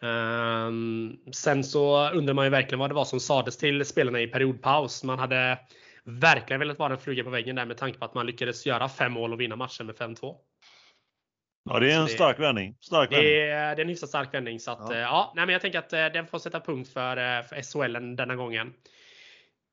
[0.00, 4.26] Um, sen så undrar man ju verkligen vad det var som sades till spelarna i
[4.26, 5.04] periodpaus.
[5.04, 5.58] Man hade
[6.04, 8.88] verkligen velat vara en fluga på väggen där med tanke på att man lyckades göra
[8.88, 10.34] fem mål och vinna matchen med 5-2.
[11.68, 12.76] Ja, det är en det, stark vändning.
[12.80, 13.34] Stark det, vändning.
[13.34, 14.60] Är, det är en hyfsat stark vändning.
[14.60, 14.94] Så att, ja.
[14.94, 17.62] Eh, ja, nej, men jag tänker att eh, den får sätta punkt för, eh, för
[17.62, 18.74] SHL denna gången.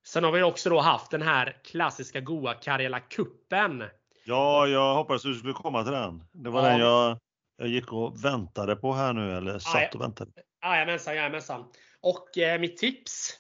[0.06, 3.84] Sen har vi också då haft den här klassiska goa Karjala kuppen.
[4.26, 6.24] Ja, jag hoppades du skulle komma till den.
[6.32, 6.70] Det var ja.
[6.70, 7.18] den jag,
[7.58, 10.32] jag gick och väntade på här nu, eller satt ja, och väntade.
[10.64, 11.66] Jajamensan, jajamensan.
[12.02, 13.40] Och eh, mitt tips?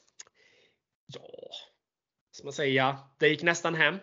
[1.06, 1.22] Ja,
[2.32, 2.98] ska man säga.
[3.20, 4.00] Det gick nästan hem.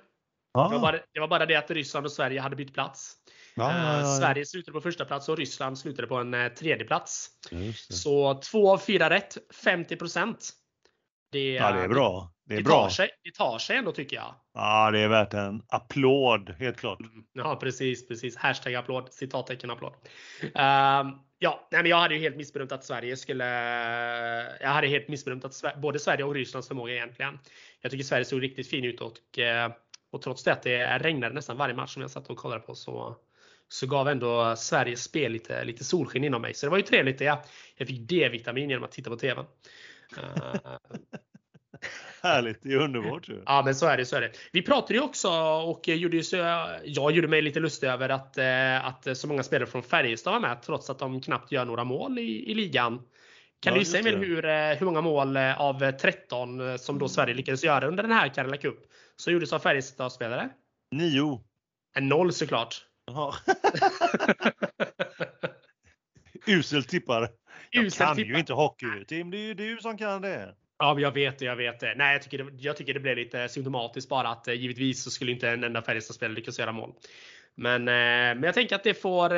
[0.52, 0.68] Ah.
[0.68, 3.16] Det, var bara, det, var bara, det att Ryssland och Sverige hade bytt plats.
[3.56, 6.84] Ah, ja, ja, Sverige slutade på första plats och Ryssland slutade på en eh, tredje
[6.84, 7.28] plats.
[7.88, 9.96] Så två av fyra rätt, 50
[11.32, 12.32] Det, ja, det är bra.
[12.50, 12.82] Det, är det, bra.
[12.82, 14.34] Tar sig, det tar sig ändå tycker jag.
[14.54, 17.00] Ja, det är värt en applåd, helt klart.
[17.00, 17.24] Mm.
[17.32, 18.36] Ja, precis, precis.
[18.36, 19.92] Hashtag applåd, citattecken applåd.
[20.42, 20.52] Uh,
[21.38, 23.44] ja, nej, men jag hade ju helt missbedömt att Sverige skulle...
[24.60, 27.38] Jag hade helt missbedömt att både Sverige och Rysslands förmåga egentligen.
[27.80, 29.72] Jag tycker Sverige såg riktigt fin ut och, eh,
[30.12, 32.74] och trots det att det regnade nästan varje match som jag satt och kollade på
[32.74, 33.16] så,
[33.72, 36.54] så gav ändå Sveriges spel lite, lite solsken inom mig.
[36.54, 37.18] Så det var ju trevligt.
[37.18, 37.24] Det.
[37.76, 39.40] Jag fick D-vitamin genom att titta på TV.
[39.40, 39.46] Uh,
[42.22, 43.42] Härligt, det är underbart ju.
[43.46, 44.06] Ja men så är det.
[44.06, 44.32] Så är det.
[44.52, 45.30] Vi pratade ju också
[45.66, 46.36] och gjorde så,
[46.84, 50.40] jag gjorde mig lite lustig över att, eh, att så många spelare från Färjestad var
[50.40, 53.02] med trots att de knappt gör några mål i, i ligan.
[53.60, 57.08] Kan ja, du Emil hur, eh, hur många mål eh, av 13 eh, som då
[57.08, 58.78] Sverige lyckades göra under den här Karela Cup
[59.16, 60.50] som gjordes av Färjestad-spelare?
[60.90, 61.40] Nio.
[61.96, 62.86] En noll såklart.
[66.46, 67.28] Usel tippare.
[67.70, 68.32] Jag Usel kan tippare.
[68.32, 70.54] ju inte hockey Tim, det är ju du som kan det.
[70.78, 71.94] Ja, jag vet det, jag vet det.
[71.96, 75.32] Nej, jag tycker det, jag tycker det blev lite symptomatiskt bara att givetvis så skulle
[75.32, 76.92] inte en enda Färjestad-spelare lyckas göra mål.
[77.54, 79.28] Men, men jag tänker att det får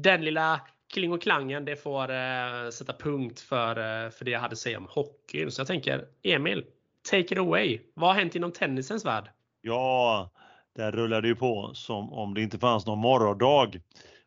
[0.00, 0.60] den lilla
[0.92, 4.58] Kling och klangen, det får eh, sätta punkt för, eh, för det jag hade att
[4.58, 5.50] säga om hockeyn.
[5.50, 6.64] Så jag tänker, Emil,
[7.10, 7.80] take it away.
[7.94, 9.30] Vad har hänt inom tennisens värld?
[9.60, 10.30] Ja,
[10.76, 13.80] där rullar det ju på som om det inte fanns någon morgondag.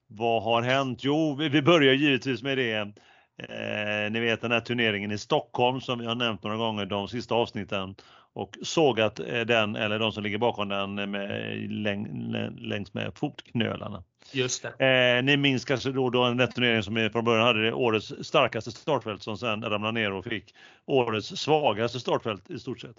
[0.08, 1.04] Vad har hänt?
[1.04, 2.94] Jo, vi börjar givetvis med det.
[3.38, 7.08] Eh, ni vet den här turneringen i Stockholm som vi har nämnt några gånger de
[7.08, 7.96] sista avsnitten
[8.34, 14.04] och sågat eh, den eller de som ligger bakom den med, läng, längs med fotknölarna.
[14.32, 15.18] Just det.
[15.18, 18.72] Eh, ni minns kanske då, då en turnering som från början hade det årets starkaste
[18.72, 20.56] startfält som sen ramlade ner och fick
[20.86, 22.96] årets svagaste startfält i stort sett.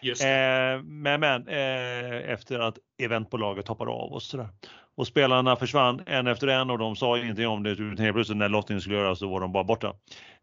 [0.00, 0.28] Just eh,
[0.82, 4.48] men, men eh, efter att eventbolaget hoppade av och sådär.
[4.98, 7.70] Och spelarna försvann en efter en och de sa ingenting om det.
[7.70, 9.94] Utan helt plötsligt när lottningen skulle göras så var de bara borta.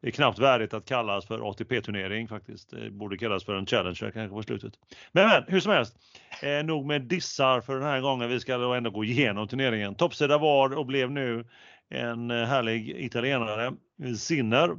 [0.01, 2.69] Det är knappt värdigt att kallas för ATP-turnering faktiskt.
[2.69, 4.73] Det borde kallas för en Challenger kanske på slutet.
[5.11, 5.95] Men, men hur som helst.
[6.41, 8.29] Eh, nog med dissar för den här gången.
[8.29, 9.95] Vi ska då ändå gå igenom turneringen.
[10.25, 11.45] Toppsida var och blev nu
[11.89, 13.73] en eh, härlig italienare.
[14.17, 14.75] Sinner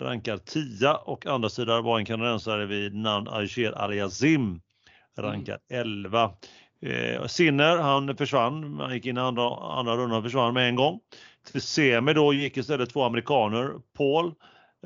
[0.00, 4.60] rankad 10 och andra sidan var en kanadensare vid namn Alger Aliazim
[5.18, 6.32] rankad 11.
[6.82, 8.80] Eh, Sinner, han försvann.
[8.80, 11.00] Han gick in i andra, andra rundan och försvann med en gång.
[11.52, 13.70] Till semi då gick istället två amerikaner.
[13.96, 14.34] Paul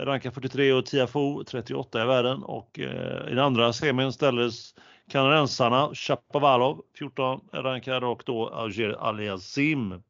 [0.01, 4.75] rankad 43 och Tiafoe 38 i världen och eh, i den andra semin ställdes
[5.09, 10.03] kanadensarna Chapovalov 14 rankad och då Alger Aliasim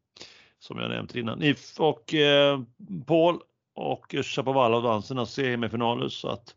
[0.58, 1.54] som jag nämnt innan.
[1.78, 2.60] Och eh,
[3.06, 3.38] Paul
[3.74, 6.54] och Chapovalov vann sina semifinaler så att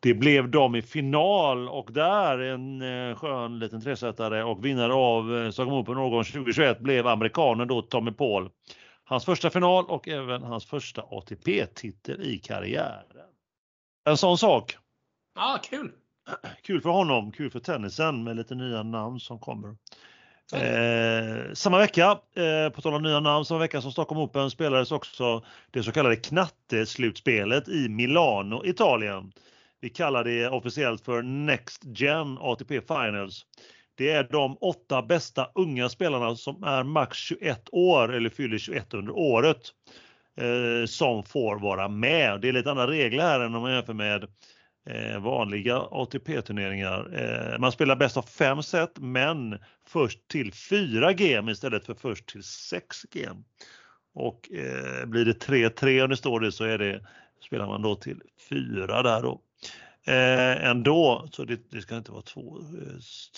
[0.00, 5.36] det blev de i final och där en eh, skön liten tresättare och vinnare av
[5.36, 8.50] eh, Stockholm Open årgång 2021 blev amerikanen då Tommy Paul.
[9.04, 13.04] Hans första final och även hans första ATP-titel i karriären.
[14.04, 14.76] En sån sak.
[15.34, 15.92] Ja, kul!
[16.62, 19.76] Kul för honom, kul för tennisen med lite nya namn som kommer.
[20.54, 24.92] Eh, samma vecka, eh, på tal om nya namn, samma vecka som Stockholm Open spelades
[24.92, 29.32] också det så kallade knatteslutspelet i Milano, Italien.
[29.80, 33.46] Vi kallar det officiellt för Next Gen ATP Finals.
[33.94, 38.94] Det är de åtta bästa unga spelarna som är max 21 år eller fyller 21
[38.94, 39.72] under året.
[40.36, 42.40] eh, som får vara med.
[42.40, 44.26] Det är lite andra regler här än om man jämför med
[44.86, 47.10] eh, vanliga ATP-turneringar.
[47.14, 52.28] Eh, man spelar bäst av fem set men först till fyra game istället för först
[52.28, 53.42] till sex game.
[54.14, 57.06] Och eh, blir det 3-3 och det står det så är det,
[57.46, 59.40] spelar man då till fyra där då.
[60.06, 62.58] Eh, ändå, så det, det, ska inte vara två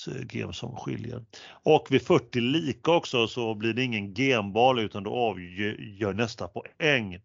[0.07, 1.25] eh, game som skiljer.
[1.51, 7.21] Och vid 40 lika också så blir det ingen gembal utan då avgör nästa poäng.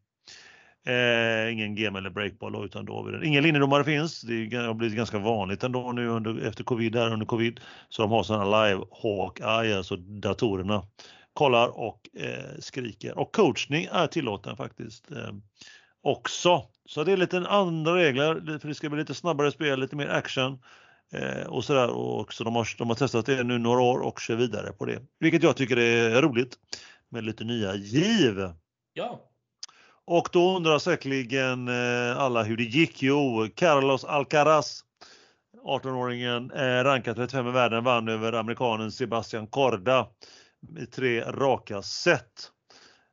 [0.85, 3.23] Eh, ingen game eller breakball utan då har vi den.
[3.23, 4.21] Ingen linjedomare finns.
[4.21, 7.59] Det har blivit ganska vanligt ändå nu under, efter covid, här under covid.
[7.89, 10.83] Så de har sådana live hawk eye, alltså datorerna
[11.33, 13.17] kollar och eh, skriker.
[13.19, 15.33] Och coachning är tillåten faktiskt eh,
[16.01, 16.63] också.
[16.85, 20.07] Så det är lite andra regler för det ska bli lite snabbare spel, lite mer
[20.07, 20.59] action
[21.13, 21.89] eh, och sådär.
[21.89, 24.85] Och så de, har, de har testat det nu några år och kör vidare på
[24.85, 25.01] det.
[25.19, 26.57] Vilket jag tycker är roligt
[27.09, 28.35] med lite nya giv.
[28.93, 29.28] Ja.
[30.11, 33.03] Och då undrar säkerligen eh, alla hur det gick.
[33.03, 34.83] Jo, Carlos Alcaraz
[35.65, 40.07] 18-åringen eh, rankad 35 i världen vann över amerikanen Sebastian Korda
[40.79, 42.51] i tre raka set.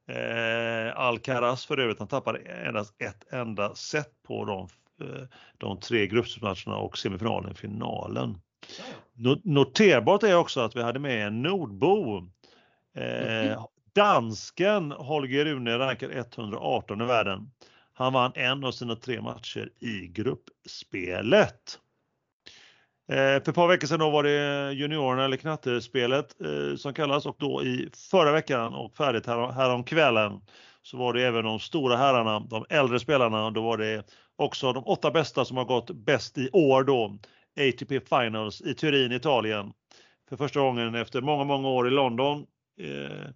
[0.08, 4.68] Eh, Alcaraz för övrigt, han tappade endast ett enda set på de,
[5.58, 8.38] de tre gruppmatcherna och semifinalen finalen.
[9.44, 12.22] Noterbart är också att vi hade med en nordbo.
[12.96, 13.58] Mm
[13.96, 17.50] dansken Holger Rune rankar 118 i världen.
[17.92, 21.78] Han vann en av sina tre matcher i gruppspelet.
[23.08, 27.26] Eh, för ett par veckor sedan då var det juniorerna eller knattespelet eh, som kallas
[27.26, 30.40] och då i förra veckan och färdigt här, härom kvällen
[30.82, 33.50] så var det även de stora herrarna, de äldre spelarna.
[33.50, 34.06] Då var det
[34.36, 37.18] också de åtta bästa som har gått bäst i år då.
[37.60, 39.72] ATP Finals i Turin, Italien.
[40.28, 42.46] För första gången efter många, många år i London
[42.80, 43.26] eh,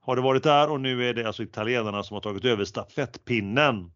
[0.00, 3.90] har det varit där och nu är det alltså italienarna som har tagit över stafettpinnen.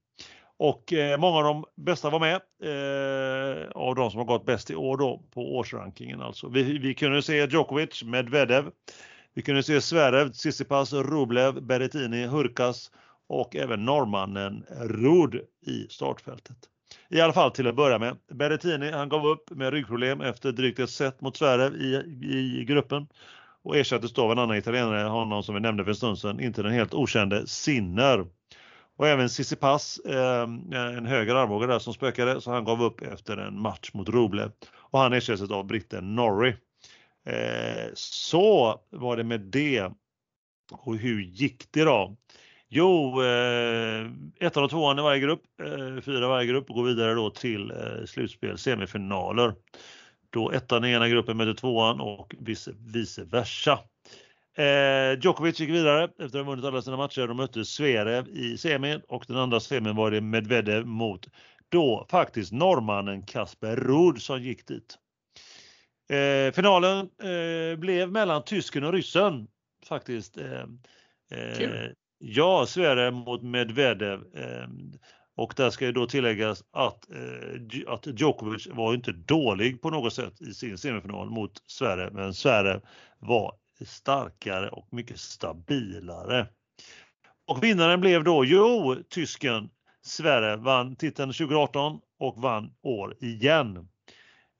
[0.56, 4.70] Och eh, många av de bästa var med eh, av de som har gått bäst
[4.70, 6.20] i år då på årsrankingen.
[6.20, 6.48] Alltså.
[6.48, 8.70] Vi, vi kunde se Djokovic, Medvedev,
[9.34, 12.90] vi kunde se Zverev, Tsitsipas, Rublev, Berrettini, Hurkas
[13.28, 16.56] och även norrmannen Rud i startfältet.
[17.08, 18.16] I alla fall till att börja med.
[18.32, 21.94] Berrettini han gav upp med ryggproblem efter drygt ett set mot Zverev i,
[22.60, 23.06] i gruppen
[23.64, 26.40] och ersattes då av en annan italienare, honom som vi nämnde för en stund sedan,
[26.40, 28.26] inte den helt okände Sinner.
[28.96, 32.82] Och även Cissi Pass, ehm, eh, en höger armbåge där som spökade, så han gav
[32.82, 34.50] upp efter en match mot Roble.
[34.74, 36.56] Och han ersattes av britten Norrie.
[37.26, 39.90] Eh, så var det med det.
[40.72, 42.16] Och hur gick det då?
[42.68, 46.84] Jo, eh, ettan och tvåan i varje grupp, eh, fyra i varje grupp och går
[46.84, 49.54] vidare då till eh, slutspel, semifinaler.
[50.34, 53.78] Då ettan i ena gruppen möter tvåan och vice, vice versa.
[54.56, 57.26] Eh, Djokovic gick vidare efter att ha vunnit alla sina matcher.
[57.26, 61.28] De mötte Zverev i semin och den andra semin var det Medvedev mot
[61.68, 64.98] då faktiskt norrmannen Kasper Ruud som gick dit.
[66.10, 69.46] Eh, finalen eh, blev mellan tysken och ryssen
[69.88, 70.36] faktiskt.
[70.36, 70.62] Eh,
[71.30, 74.20] eh ja, Zverev mot Medvedev.
[75.36, 80.12] Och där ska ju då tilläggas att, eh, att Djokovic var inte dålig på något
[80.12, 82.80] sätt i sin semifinal mot Sverige, men Sverige
[83.18, 83.54] var
[83.86, 86.46] starkare och mycket stabilare.
[87.46, 89.70] Och vinnaren blev då, jo, tysken
[90.02, 93.88] Sverige vann titeln 2018 och vann år igen.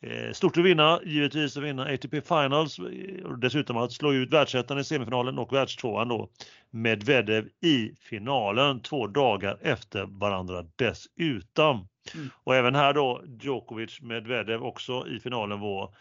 [0.07, 2.79] Eh, stort att vinna, givetvis att vinna ATP Finals
[3.25, 6.29] och dessutom att slå ut världsettan i semifinalen och världstvåan då
[6.71, 11.89] Medvedev i finalen två dagar efter varandra dessutom.
[12.15, 12.31] Mm.
[12.45, 15.95] Och även här då Djokovic Medvedev också i finalen var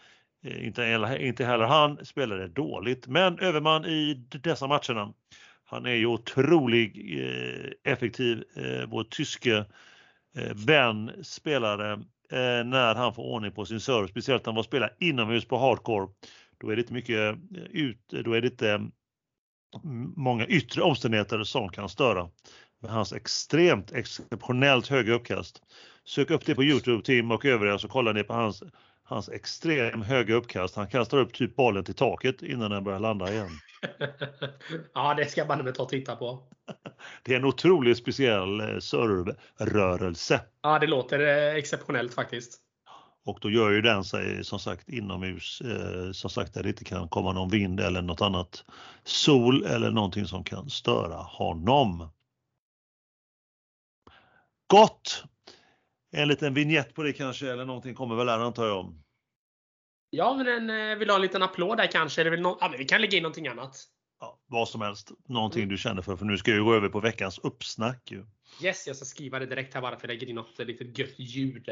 [0.44, 5.12] Eh, inte, inte heller han spelade dåligt, men överman i dessa matcherna.
[5.64, 9.64] Han är ju otroligt eh, effektiv, eh, vår tyske
[10.66, 12.02] vän, spelare,
[12.34, 16.08] Eh, när han får ordning på sin serve, speciellt när han spelar inomhus på hardcore.
[16.58, 21.42] Då är det inte mycket eh, ut, då är det inte mm, många yttre omständigheter
[21.42, 22.28] som kan störa.
[22.82, 25.62] Med hans extremt exceptionellt höga uppkast.
[26.04, 28.62] Sök upp det på Youtube Tim och övriga så kollar ni på hans
[29.04, 30.76] hans extrem höga uppkast.
[30.76, 33.50] Han kastar upp typ bollen till taket innan den börjar landa igen.
[34.94, 36.42] ja, det ska man ta och titta på.
[37.22, 40.40] Det är en otroligt speciell eh, servrörelse.
[40.62, 42.60] Ja, det låter eh, exceptionellt faktiskt.
[43.26, 46.84] Och då gör ju den sig som sagt inomhus, eh, som sagt där det inte
[46.84, 48.64] kan komma någon vind eller något annat
[49.04, 52.08] sol eller någonting som kan störa honom.
[54.66, 55.24] Gott!
[56.14, 58.94] En liten vignett på det kanske, eller någonting kommer väl här antar jag.
[60.10, 62.20] Ja, men en, eh, vill ha en liten applåd där kanske?
[62.20, 63.76] Eller vill no ja, men vi kan lägga in någonting annat.
[64.20, 65.12] ja, vad som helst.
[65.28, 65.68] Någonting mm.
[65.68, 68.10] du känner för, för nu ska jag gå över på veckans uppsnack.
[68.10, 68.24] Ju.
[68.62, 71.18] Yes, jag ska skriva det direkt här bara för jag lägger in något litet gött
[71.18, 71.68] ljud.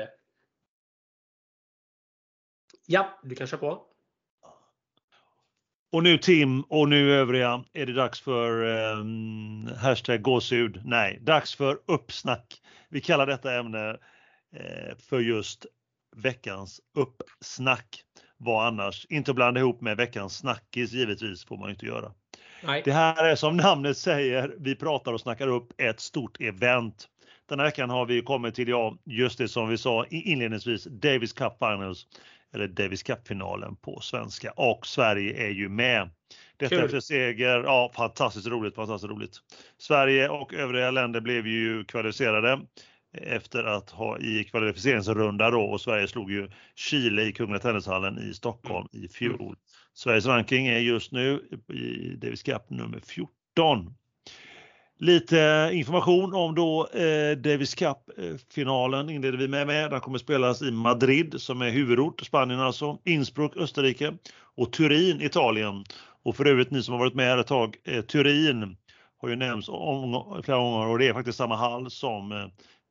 [2.86, 3.86] Ja, du kan köra på.
[5.92, 10.80] Och nu Tim och nu övriga är det dags för um, hashtag gåshud.
[10.84, 12.60] Nej, dags för uppsnack.
[12.88, 13.96] Vi kallar detta ämne eh,
[14.98, 15.66] för just
[16.16, 18.02] veckans uppsnack.
[18.36, 19.06] Vad annars?
[19.08, 22.12] Inte att blanda ihop med veckans snackis givetvis får man inte göra.
[22.62, 22.82] Nej.
[22.84, 27.08] Det här är som namnet säger, vi pratar och snackar upp ett stort event.
[27.48, 31.32] Den här veckan har vi kommit till, ja, just det som vi sa inledningsvis, Davis
[31.32, 32.06] Cup Finals
[32.54, 36.10] eller Davis Cup-finalen på svenska och Sverige är ju med.
[36.56, 36.84] Detta Kul.
[36.84, 39.36] efter seger, ja fantastiskt roligt, fantastiskt roligt.
[39.78, 42.60] Sverige och övriga länder blev ju kvalificerade
[43.12, 48.34] efter att ha i kvalificeringsrunda då och Sverige slog ju Chile i Kungliga Tennishallen i
[48.34, 49.40] Stockholm i fjol.
[49.40, 49.54] Mm.
[49.94, 51.40] Sveriges ranking är just nu
[51.72, 53.94] i Davis Cup nummer 14.
[54.98, 59.90] Lite information om då eh, Davis Cup-finalen inleder vi med, med.
[59.90, 64.14] Den kommer spelas i Madrid som är huvudort, Spanien alltså, Innsbruck, Österrike
[64.56, 65.84] och Turin, Italien.
[66.22, 68.76] Och för övrigt ni som har varit med här ett tag, eh, Turin
[69.20, 72.46] har ju nämnts om, flera gånger och det är faktiskt samma hall som eh,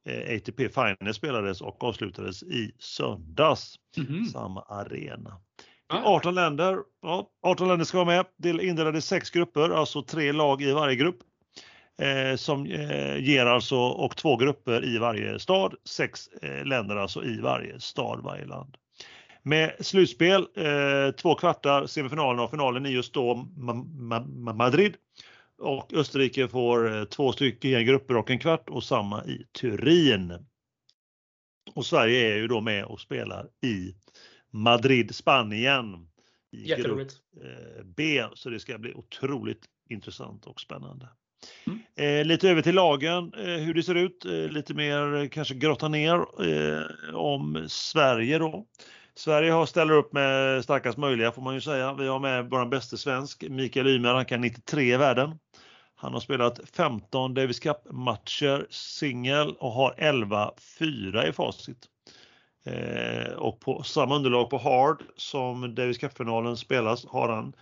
[0.05, 3.75] ATP Finals spelades och avslutades i söndags.
[3.97, 4.25] Mm.
[4.25, 5.37] Samma arena.
[5.93, 8.25] 18 länder, ja, 18 länder ska vara med.
[8.37, 11.17] Det indelade i sex grupper, alltså tre lag i varje grupp
[12.01, 17.23] eh, som eh, ger alltså, och två grupper i varje stad, sex eh, länder alltså
[17.23, 18.77] i varje stad, varje land.
[19.43, 24.95] Med slutspel, eh, två kvartar, semifinalen och finalen i just då Ma Ma Madrid.
[25.61, 30.45] Och Österrike får eh, två stycken grupper och en kvart och samma i Turin.
[31.73, 33.95] Och Sverige är ju då med och spelar i
[34.51, 36.07] Madrid, Spanien.
[36.51, 37.07] I grupp
[37.43, 41.09] eh, B, så det ska bli otroligt intressant och spännande.
[41.67, 41.79] Mm.
[41.95, 45.55] Eh, lite över till lagen, eh, hur det ser ut, eh, lite mer eh, kanske
[45.55, 46.25] grotta ner
[47.15, 48.65] om Sverige då.
[49.15, 51.93] Sverige har ställer upp med starkast möjliga får man ju säga.
[51.93, 55.39] Vi har med vår bästa svensk, Mikael Ymer, han kan 93 i världen.
[56.01, 61.77] Han har spelat 15 Davis Cup-matcher singel och har 11-4 i facit.
[62.63, 67.53] Eh, och på samma underlag på hard som Davis Cup-finalen spelas har han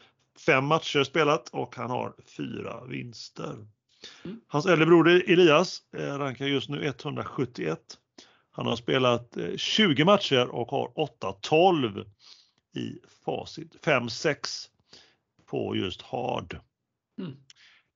[0.46, 3.56] fem matcher spelat och han har fyra vinster.
[4.26, 4.42] Mm.
[4.48, 7.80] Hans äldre broder Elias eh, rankar just nu 171.
[8.52, 12.06] Han har spelat 20 eh, matcher och har 8-12
[12.76, 13.86] i facit.
[13.86, 14.68] 5-6
[15.46, 16.60] på just hard.
[17.18, 17.36] Mm.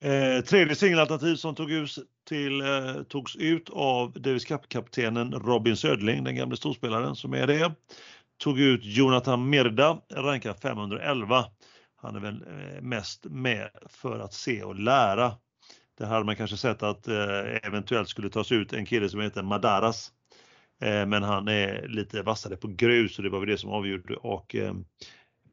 [0.04, 1.98] Eh, tredje singelalternativ som tog ut
[2.28, 7.72] till, eh, togs ut av Davis Cup-kaptenen Robin Södling, den gamle storspelaren som är det.
[8.38, 11.46] Tog ut Jonathan Mirda, rankad 511.
[11.96, 15.32] Han är väl eh, mest med för att se och lära.
[15.98, 19.44] Det hade man kanske sett att eh, eventuellt skulle tas ut en kille som heter
[19.44, 20.12] Madaras.
[20.82, 24.16] Eh, men han är lite vassare på grus och det var väl det som avgjorde.
[24.16, 24.74] Och eh,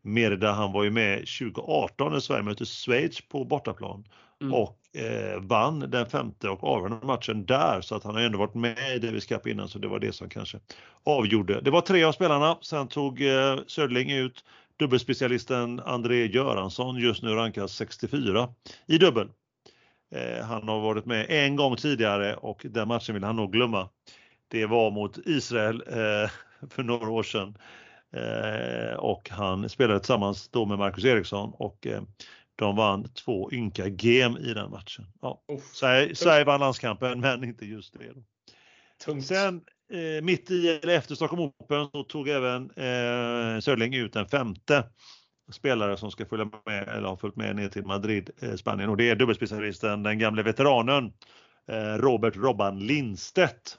[0.03, 4.05] Merida han var ju med 2018 när Sverige mötte Schweiz på bortaplan
[4.41, 4.55] mm.
[4.55, 8.55] och eh, vann den femte och avgörande matchen där så att han har ändå varit
[8.55, 10.59] med i Davis Cup innan så det var det som kanske
[11.05, 11.61] avgjorde.
[11.61, 14.45] Det var tre av spelarna, sen tog eh, Södling ut
[14.79, 18.49] dubbelspecialisten André Göransson, just nu rankad 64
[18.87, 19.29] i dubbel.
[20.15, 23.89] Eh, han har varit med en gång tidigare och den matchen vill han nog glömma.
[24.49, 26.31] Det var mot Israel eh,
[26.71, 27.57] för några år sedan.
[28.13, 32.03] Eh, och han spelade tillsammans då med Marcus Eriksson och eh,
[32.61, 35.07] de vann två ynka gem i den matchen.
[35.21, 35.43] Ja,
[35.73, 38.15] Sverige, Sverige vann landskampen men inte just det.
[39.05, 39.27] Tungt.
[39.27, 39.61] Sen
[39.93, 44.85] eh, mitt i eller efter Stockholm Open så tog även eh, Sörling ut en femte
[45.53, 48.97] spelare som ska följa med eller har följt med ner till Madrid, eh, Spanien och
[48.97, 51.13] det är dubbelspecialisten, den gamle veteranen
[51.69, 53.79] eh, Robert Robban Lindstedt.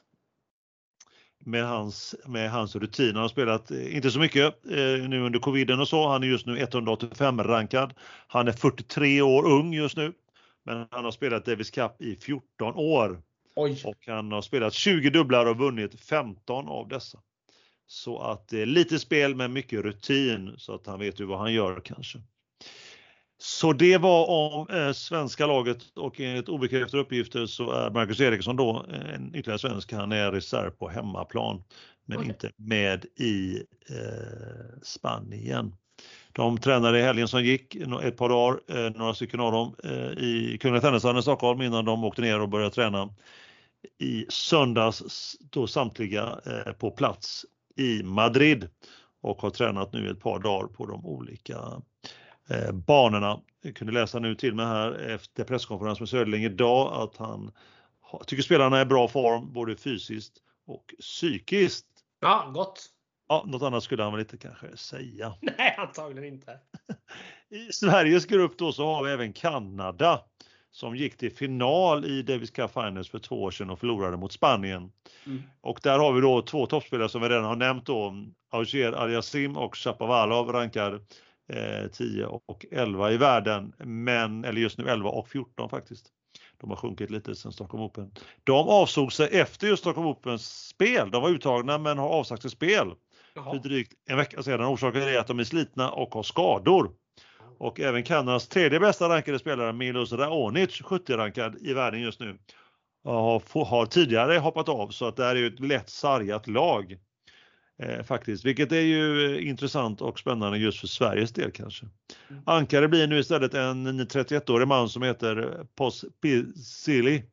[1.44, 3.14] Med hans, med hans rutin.
[3.14, 6.08] Han har spelat, eh, inte så mycket eh, nu under coviden och så.
[6.08, 7.94] Han är just nu 185 rankad.
[8.26, 10.12] Han är 43 år ung just nu.
[10.64, 13.22] Men han har spelat Davis Cup i 14 år.
[13.56, 13.82] Oj.
[13.84, 17.18] Och han har spelat 20 dubblar och vunnit 15 av dessa.
[17.86, 21.38] Så att det är lite spel med mycket rutin så att han vet ju vad
[21.38, 22.18] han gör kanske.
[23.44, 28.56] Så det var om eh, svenska laget och enligt obekräftade uppgifter så är Marcus Eriksson
[28.56, 29.92] då eh, en ytterligare svensk.
[29.92, 31.62] Han är reserv på hemmaplan
[32.06, 32.28] men okay.
[32.28, 33.56] inte med i
[33.90, 35.74] eh, Spanien.
[36.32, 40.24] De tränade i helgen som gick, ett par dagar, eh, några stycken av dem, eh,
[40.24, 43.14] i Kungliga Tennishallen i Stockholm innan de åkte ner och började träna
[43.98, 47.44] i söndags, då samtliga eh, på plats
[47.76, 48.68] i Madrid
[49.22, 51.58] och har tränat nu ett par dagar på de olika
[52.72, 53.40] banorna.
[53.62, 57.52] Jag kunde läsa nu till mig här efter presskonferens med Söderling idag att han
[58.26, 60.32] tycker spelarna är i bra form både fysiskt
[60.66, 61.86] och psykiskt.
[62.20, 62.86] Ja, gott.
[63.28, 65.34] Ja, något annat skulle han väl inte kanske säga.
[65.40, 66.58] Nej, antagligen inte.
[67.50, 70.20] I Sveriges grupp då så har vi även Kanada
[70.70, 74.32] som gick till final i Davis Cup Finals för två år sedan och förlorade mot
[74.32, 74.92] Spanien.
[75.26, 75.42] Mm.
[75.60, 78.14] Och där har vi då två toppspelare som vi redan har nämnt då,
[78.50, 81.00] Auger Aliasim och Shapovalov rankar eh,
[81.92, 86.06] 10 och 11 i världen, men, eller just nu 11 och 14 faktiskt.
[86.60, 88.10] De har sjunkit lite sen Stockholm Open.
[88.44, 91.10] De avsåg sig efter just Stockholm Opens spel.
[91.10, 92.94] De var uttagna men har avsagt sig spel
[93.34, 93.50] Jaha.
[93.50, 94.66] för drygt en vecka sedan.
[94.66, 96.90] Orsaken är att de är slitna och har skador.
[97.58, 102.38] Och även Kanadas tredje bästa rankade spelare Milos Raonic, 70-rankad i världen just nu,
[103.04, 106.98] har, har tidigare hoppat av så att det här är ett lätt sargat lag.
[107.82, 111.86] Eh, faktiskt, vilket är ju intressant och spännande just för Sveriges del kanske.
[112.30, 112.42] Mm.
[112.46, 117.24] Ankare blir nu istället en 31-årig man som heter Pos Pisili.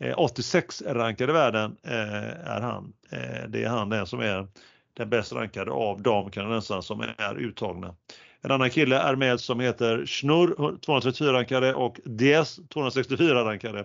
[0.00, 2.92] Eh, 86 rankade världen eh, är han.
[3.10, 4.48] Eh, det är han den som är
[4.96, 7.94] den bäst rankade av damkanadensarna som är uttagna.
[8.40, 13.84] En annan kille är med som heter Schnurr, 234 rankade och Diaz 264 rankade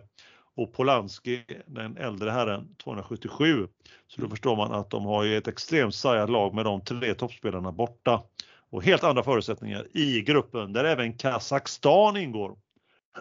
[0.56, 3.68] och Polanski, den äldre herren, 277.
[4.08, 7.14] Så då förstår man att de har ju ett extremt sargat lag med de tre
[7.14, 8.24] toppspelarna borta
[8.70, 12.58] och helt andra förutsättningar i gruppen där även Kazakstan ingår.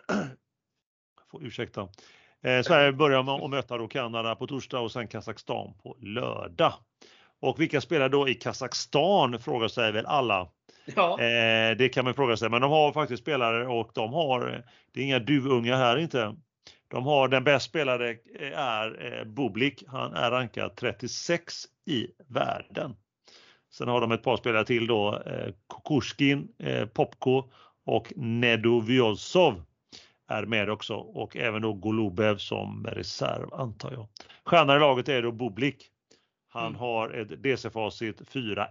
[1.30, 1.88] Får ursäkta.
[2.42, 6.72] Eh, Sverige börjar med att möta då Kanada på torsdag och sen Kazakstan på lördag.
[7.40, 10.48] Och vilka spelar då i Kazakstan frågar sig väl alla.
[10.96, 11.20] Ja.
[11.20, 15.00] Eh, det kan man fråga sig, men de har faktiskt spelare och de har, det
[15.00, 16.36] är inga duvungar här inte.
[16.90, 19.84] De har den bäst spelade eh, är eh, Bublik.
[19.88, 22.96] Han är rankad 36 i världen.
[23.72, 27.50] Sen har de ett par spelare till då, eh, Kukushkin, eh, Popko
[27.86, 29.62] och Nedovyozov
[30.28, 34.08] är med också och även då Golubev som reserv antar jag.
[34.44, 35.88] Stjärnan i laget är då Bublik.
[36.48, 36.80] Han mm.
[36.80, 38.66] har ett DC-facit 4-1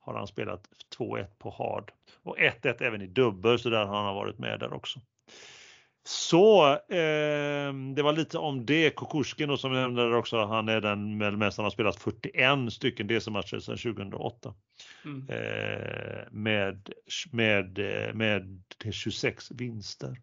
[0.00, 0.68] har han spelat
[0.98, 1.92] 2-1 på hard
[2.22, 5.00] och 1-1 även i dubbel så där har han varit med där också.
[6.04, 8.90] Så eh, det var lite om det.
[8.90, 13.06] Kukushkin då, som jag nämnde också, han är den mest, han har spelat 41 stycken
[13.06, 14.54] DC-matcher sedan 2008.
[15.04, 15.28] Mm.
[15.28, 16.92] Eh, med,
[17.30, 17.78] med,
[18.14, 20.16] med 26 vinster.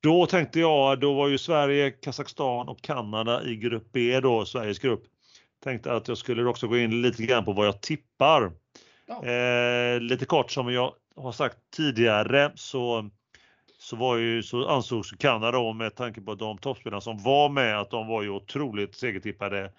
[0.00, 4.78] Då tänkte jag, då var ju Sverige, Kazakstan och Kanada i grupp B då, Sveriges
[4.78, 5.02] grupp.
[5.64, 8.52] Tänkte att jag skulle också gå in lite grann på vad jag tippar.
[9.06, 9.24] Ja.
[9.26, 13.10] Eh, lite kort som jag har sagt tidigare så
[13.82, 17.80] så, var ju, så ansågs Kanada då med tanke på de toppspelarna som var med
[17.80, 19.72] att de var ju otroligt segertippade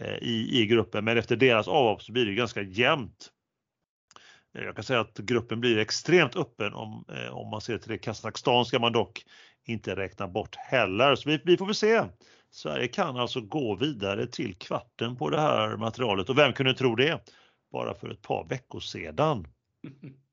[0.00, 1.04] eh, i, i gruppen.
[1.04, 3.30] Men efter deras avhopp så blir det ganska jämnt.
[4.58, 7.90] Eh, jag kan säga att gruppen blir extremt öppen om, eh, om man ser till
[7.90, 7.98] det.
[7.98, 9.24] Kazakstan ska man dock
[9.64, 11.14] inte räkna bort heller.
[11.14, 12.02] Så vi, vi får väl se.
[12.50, 16.94] Sverige kan alltså gå vidare till kvarten på det här materialet och vem kunde tro
[16.94, 17.30] det?
[17.72, 19.46] Bara för ett par veckor sedan.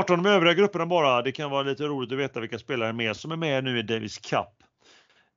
[0.00, 1.22] 18 de övriga grupperna bara.
[1.22, 3.82] Det kan vara lite roligt att veta vilka spelare mer som är med nu i
[3.82, 4.48] Davis Cup.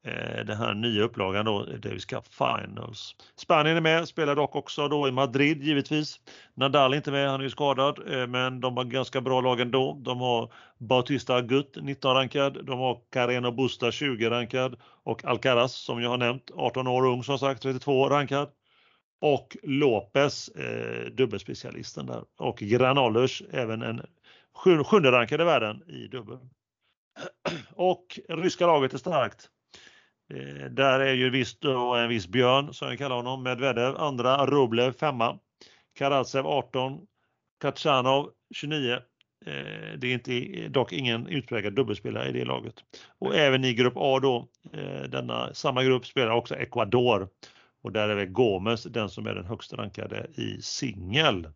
[0.05, 3.15] Eh, den här nya upplagan då, Davis Cup Finals.
[3.35, 6.19] Spanien är med, spelar dock också då i Madrid givetvis.
[6.53, 9.59] Nadal är inte med, han är ju skadad, eh, men de har ganska bra lag
[9.59, 9.97] ändå.
[10.01, 16.01] De har Bautista Agut 19 rankad, de har Carreno Busta 20 rankad och Alcaraz som
[16.01, 18.49] jag har nämnt, 18 år ung som sagt, 32 rankad.
[19.21, 22.23] Och Lopez, eh, dubbelspecialisten där.
[22.37, 24.01] Och Granollers, även en
[24.55, 26.39] sjunde rankade världen i dubbel.
[27.75, 29.49] Och ryska laget är starkt.
[30.33, 31.63] Eh, där är ju visst
[31.97, 35.39] en viss Björn, som jag kallar honom, Medvedev andra, Rublev femma,
[35.95, 36.99] Karatsev 18,
[37.61, 38.93] Kachanov 29.
[39.45, 42.75] Eh, det är inte, dock ingen utpräglad dubbelspelare i det laget.
[43.19, 47.29] Och även i grupp A då, eh, denna samma grupp spelar också Ecuador.
[47.83, 51.47] Och där är väl Gomes den som är den högst rankade i singel.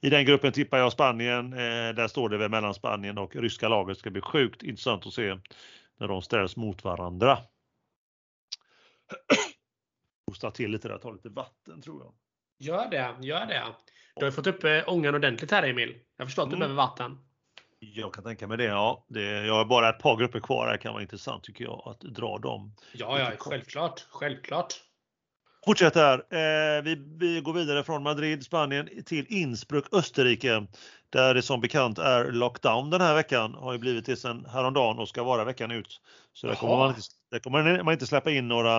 [0.00, 1.52] I den gruppen tippar jag Spanien.
[1.52, 3.96] Eh, där står det väl mellan Spanien och ryska laget.
[3.96, 5.38] Det ska bli sjukt intressant att se
[6.00, 7.38] när de ställs mot varandra.
[10.26, 12.14] Hosta till lite där, ta lite vatten tror jag.
[12.58, 13.64] Gör det, gör det.
[14.16, 15.98] Du har fått upp eh, ångan ordentligt här Emil.
[16.16, 16.68] Jag förstår att du mm.
[16.68, 17.18] behöver vatten.
[17.78, 19.06] Jag kan tänka mig det, ja.
[19.08, 20.72] Det, jag har bara ett par grupper kvar.
[20.72, 22.74] Det kan vara intressant tycker jag att dra dem.
[22.92, 24.74] Ja, ja, självklart, självklart.
[25.66, 26.18] Fortsätter här.
[26.18, 30.66] Eh, vi, vi, går vidare från Madrid, Spanien till Innsbruck, Österrike.
[31.10, 33.54] Där det som bekant är lockdown den här veckan.
[33.54, 36.00] Har ju blivit det sedan häromdagen och ska vara veckan ut.
[36.32, 37.00] Så där kommer, man inte,
[37.30, 38.78] där kommer man inte släppa in några,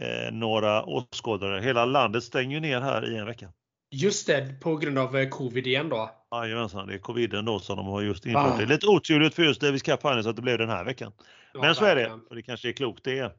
[0.00, 1.60] eh, några åskådare.
[1.60, 3.52] Hela landet stänger ju ner här i en vecka.
[3.94, 6.10] Just det, på grund av eh, covid igen då.
[6.34, 8.52] Jajamensan, det är coviden då som de har just infört.
[8.54, 8.56] Ah.
[8.56, 11.12] Det är lite oturligt för just Davis Cup Finals att det blev den här veckan.
[11.54, 13.36] Ja, Men så är det, och det kanske är klokt det.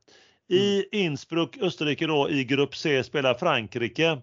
[0.54, 1.06] I mm.
[1.06, 4.22] Innsbruck, Österrike då, i grupp C spelar Frankrike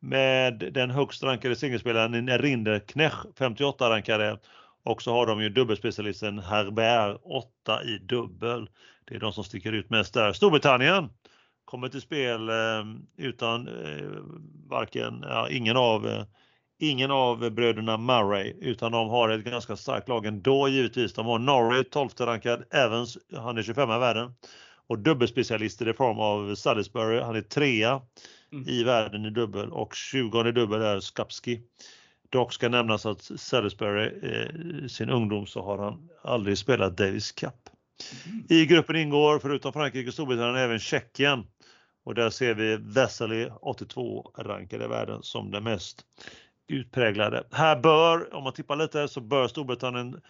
[0.00, 4.38] med den högst rankade singelspelaren Rinderknech, 58 rankade.
[4.84, 8.68] Och så har de ju dubbelspecialisten Herbert, 8 i dubbel.
[9.04, 10.32] Det är de som sticker ut mest där.
[10.32, 11.08] Storbritannien
[11.64, 12.84] kommer till spel eh,
[13.16, 14.08] utan eh,
[14.68, 16.24] varken, ja, ingen av eh,
[16.78, 21.12] ingen av bröderna Murray utan de har ett ganska starkt lag ändå givetvis.
[21.12, 24.32] De har Norrie 12 rankad, Evans, han är 25 i världen
[24.88, 28.00] och dubbelspecialister i form av Salisbury, han är trea
[28.52, 28.68] mm.
[28.68, 31.60] i världen i dubbel och 20 i dubbel är Skapski.
[32.30, 37.54] Dock ska nämnas att Salisbury, eh, sin ungdom så har han aldrig spelat Davis Cup.
[38.26, 38.46] Mm.
[38.48, 41.44] I gruppen ingår förutom Frankrike och Storbritannien även Tjeckien
[42.04, 46.04] och där ser vi Vesely 82 rankade i världen som den mest
[46.68, 47.44] utpräglade.
[47.52, 50.20] Här bör, om man tippar lite, så bör Storbritannien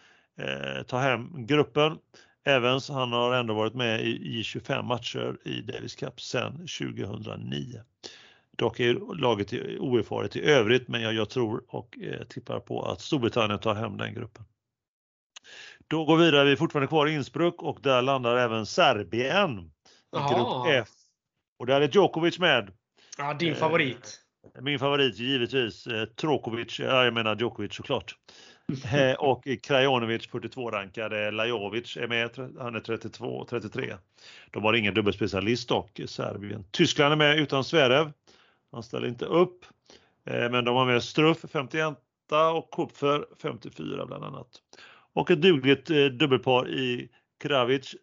[0.41, 1.99] eh, ta hem gruppen.
[2.45, 7.81] Evans, han har ändå varit med i, i 25 matcher i Davis Cup sedan 2009.
[8.57, 13.01] Dock är laget oerfaret i övrigt, men jag, jag tror och eh, tippar på att
[13.01, 14.45] Storbritannien tar hem den gruppen.
[15.89, 19.71] Då går vi vidare, vi är fortfarande kvar i Innsbruck och där landar även Serbien.
[20.17, 20.89] I grupp F.
[21.59, 22.73] Och där är Djokovic med.
[23.19, 24.21] Ja, din favorit.
[24.57, 28.17] Eh, min favorit givetvis eh, Trokovic, ja, jag menar Djokovic såklart.
[28.93, 33.95] Eh, och Krajonovic, 42 rankade, Lajovic är med, han är 32, 33.
[34.51, 36.65] De har ingen dubbelspecialist dock, Serbien.
[36.71, 38.13] Tyskland är med utan Zverev.
[38.73, 39.65] Han ställer inte upp.
[40.27, 41.99] Eh, men de har med Struff 51
[42.55, 44.49] och Kupfer 54 bland annat.
[45.13, 47.09] Och ett dugligt eh, dubbelpar i
[47.43, 47.95] Kravic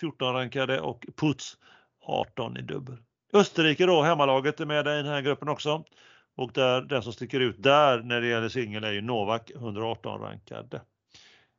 [0.00, 1.56] 14 rankade och Putz
[2.02, 2.96] 18 i dubbel.
[3.32, 5.84] Österrike då, hemmalaget är med i den här gruppen också.
[6.36, 10.20] Och där, den som sticker ut där när det gäller singel är ju Novak 118
[10.20, 10.80] rankad.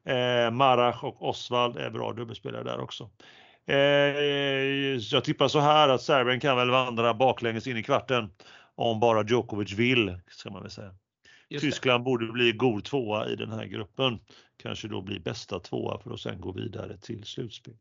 [0.06, 3.10] Eh, Marach och Osvald är bra dubbelspelare där också.
[3.68, 3.78] Eh,
[5.12, 8.30] jag tippar så här att Serbien kan väl vandra baklänges in i kvarten
[8.76, 10.96] om bara Djokovic vill, ska man väl säga.
[11.60, 14.20] Tyskland borde bli god tvåa i den här gruppen.
[14.58, 17.74] Kanske då bli bästa tvåa för att sen gå vidare till slutspel.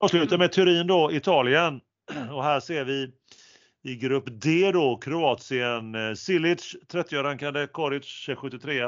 [0.00, 1.80] Avslutar med Turin då, Italien.
[2.30, 3.12] Och här ser vi
[3.84, 8.84] i grupp D då Kroatien, eh, Silic 30 rankade, Koric 73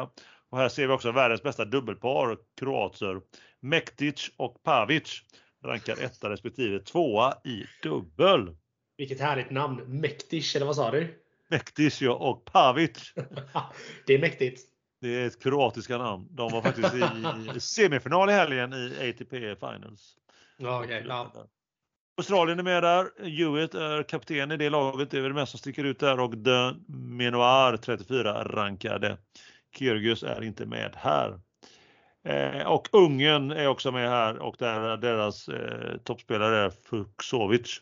[0.51, 3.21] och här ser vi också världens bästa dubbelpar kroater.
[3.61, 5.23] Mektic och Pavic
[5.65, 8.57] rankar etta respektive tvåa i dubbel.
[8.97, 10.01] Vilket härligt namn!
[10.01, 11.23] Mektic, eller vad sa du?
[11.49, 13.13] Mektic ja, och Pavic.
[14.07, 14.63] det är mäktigt.
[15.01, 16.29] Det är ett kroatiska namn.
[16.31, 20.17] De var faktiskt i semifinal i helgen i ATP Finals.
[20.57, 21.49] Ja, okay, ja.
[22.19, 23.11] Australien är med där.
[23.23, 25.11] Hewitt är kapten i det laget.
[25.11, 29.17] Det är väl det mest som sticker ut där och De Menoir 34 rankade.
[29.79, 31.41] Kyrgios är inte med här.
[32.25, 37.81] Eh, och Ungern är också med här och där deras eh, toppspelare är Fuksovic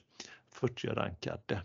[0.52, 1.60] 40 rankade.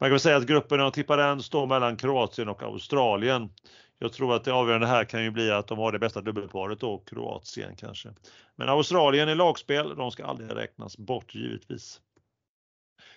[0.00, 3.50] Man kan säga att gruppen, om tippar den, står mellan Kroatien och Australien.
[3.98, 6.80] Jag tror att det avgörande här kan ju bli att de har det bästa dubbelparet
[6.80, 8.08] då, Kroatien kanske.
[8.56, 12.00] Men Australien i lagspel, de ska aldrig räknas bort givetvis.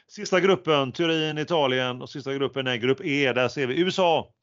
[0.08, 3.34] Sista gruppen, Turin, Italien och sista gruppen är grupp E.
[3.34, 4.34] Där ser vi USA.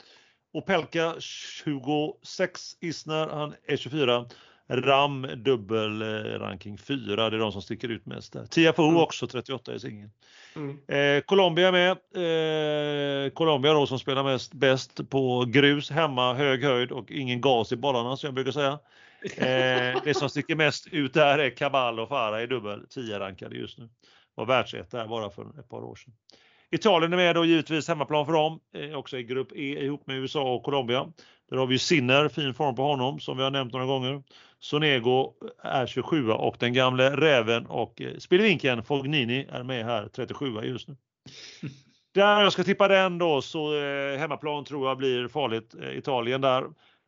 [0.53, 4.27] Opelka 26, Isner han är 24.
[4.69, 8.47] Ram dubbel eh, ranking 4, det är de som sticker ut mest där.
[8.47, 9.01] Tiafoe mm.
[9.01, 10.11] också 38 i singeln.
[10.57, 10.79] Mm.
[10.89, 11.91] Eh, Colombia med.
[11.91, 17.73] Eh, Colombia då som spelar mest bäst på grus, hemma, hög höjd och ingen gas
[17.73, 18.79] i bollarna som jag brukar säga.
[19.37, 23.57] Eh, det som sticker mest ut där är Cabal och Farah i dubbel, 10 rankade
[23.57, 23.89] just nu.
[24.35, 26.15] Var världsetta bara för ett par år sedan.
[26.71, 30.17] Italien är med då givetvis hemmaplan för dem, eh, också i grupp E ihop med
[30.17, 31.13] USA och Colombia.
[31.51, 34.23] Där har vi Sinner, fin form på honom som vi har nämnt några gånger.
[34.59, 35.33] Sonego
[35.63, 40.89] är 27 och den gamle räven och eh, spelvinkeln Fognini är med här 37 just
[40.89, 40.97] nu.
[42.15, 46.41] Där jag ska tippa den då så eh, hemmaplan tror jag blir farligt eh, Italien
[46.41, 46.65] där.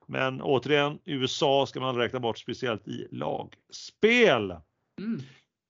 [0.07, 4.51] Men återigen USA ska man räkna bort speciellt i lagspel.
[4.99, 5.23] Mm.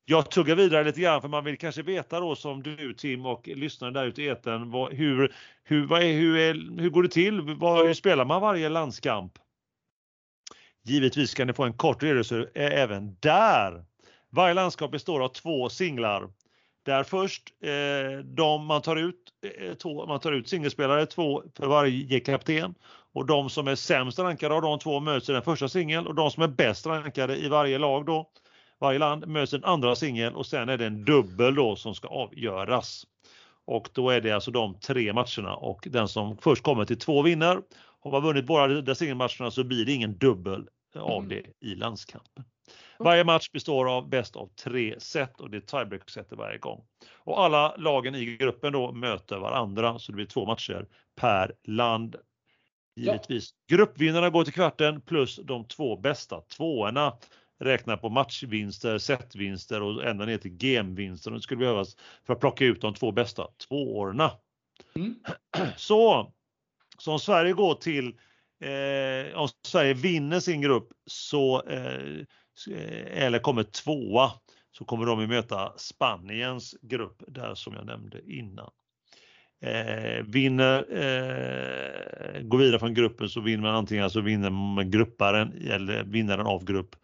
[0.05, 3.49] Jag tuggar vidare lite grann för man vill kanske veta då som du Tim och
[3.49, 7.09] lyssnare där ute i etern, vad, hur, hur, vad är, hur, är, hur går det
[7.09, 7.41] till?
[7.41, 9.33] Vad, hur spelar man varje landskamp?
[10.89, 13.84] Givetvis kan ni få en kort redogörelse eh, även där.
[14.30, 16.28] Varje landskap består av två singlar.
[16.84, 21.66] Där först eh, de man tar ut, eh, två, man tar ut singelspelare, två för
[21.66, 22.74] varje kapten.
[23.14, 26.14] Och de som är sämst rankade av de två möts i den första singeln och
[26.14, 28.30] de som är bäst rankade i varje lag då,
[28.80, 31.95] varje land möts i den andra singeln och sen är det en dubbel då som
[31.95, 33.07] ska avgöras.
[33.66, 37.22] Och då är det alltså de tre matcherna och den som först kommer till två
[37.22, 37.61] vinner.
[38.01, 40.68] Har man vunnit båda de singelmatcherna så blir det ingen dubbel
[40.99, 41.28] av Mm.
[41.28, 42.44] det i landskampen.
[42.99, 46.84] Varje match består av bäst av tre set och det är tiebreak-set varje gång.
[47.14, 50.86] Och alla lagen i gruppen då möter varandra så det blir två matcher
[51.16, 52.16] per land.
[52.96, 53.51] Givetvis.
[53.70, 57.12] Gruppvinnarna går till kvarten plus de två bästa tvåorna
[57.61, 61.30] räknar på matchvinster, setvinster och ända ner till gemvinster.
[61.30, 61.96] Det skulle behövas
[62.26, 64.30] för att plocka ut de två bästa tvåorna.
[64.94, 65.14] Mm.
[65.76, 66.32] Så,
[66.99, 68.18] så om Sverige går till,
[68.61, 72.24] eh, om Sverige vinner sin grupp så, eh,
[73.24, 74.30] eller kommer tvåa
[74.72, 78.70] så kommer de att möta Spaniens grupp där som jag nämnde innan.
[79.61, 85.68] Eh, vinner, eh, går vidare från gruppen så vinner man antingen alltså vinner man grupparen
[85.70, 86.96] eller vinnaren av grupp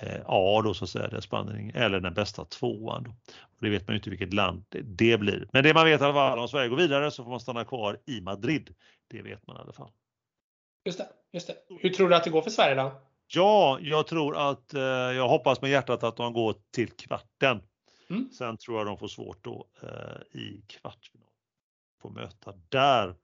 [0.00, 3.02] eh, A då så att säga, där Spanien eller den bästa tvåan.
[3.02, 3.10] Då.
[3.40, 5.48] Och det vet man ju inte vilket land det, det blir.
[5.52, 7.64] Men det man vet i alla fall om Sverige går vidare så får man stanna
[7.64, 8.74] kvar i Madrid.
[9.10, 9.90] Det vet man i alla fall.
[10.86, 11.54] Just det, just det.
[11.80, 12.92] Hur tror du att det går för Sverige då?
[13.26, 17.60] Ja, jag tror att, eh, jag hoppas med hjärtat att de går till kvarten.
[18.10, 18.28] Mm.
[18.32, 21.28] Sen tror jag de får svårt då eh, i kvartsfinal.
[22.02, 23.14] Få möta där.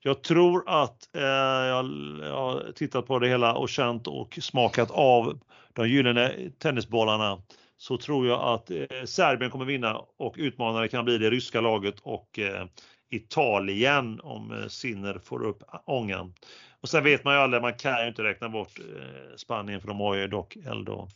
[0.00, 1.84] Jag tror att eh, jag,
[2.20, 5.40] jag har tittat på det hela och känt och smakat av
[5.72, 7.42] de gyllene tennisbollarna.
[7.76, 12.00] Så tror jag att eh, Serbien kommer vinna och utmanare kan bli det ryska laget
[12.02, 12.66] och eh,
[13.10, 16.34] Italien om eh, Sinner får upp ångan.
[16.82, 19.88] Och sen vet man ju aldrig, man kan ju inte räkna bort eh, Spanien för
[19.88, 21.08] de har ju dock ändå,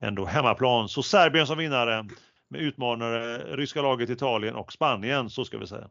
[0.00, 0.88] ändå hemmaplan.
[0.88, 2.06] Så Serbien som vinnare
[2.48, 5.88] med utmanare ryska laget Italien och Spanien så ska vi säga.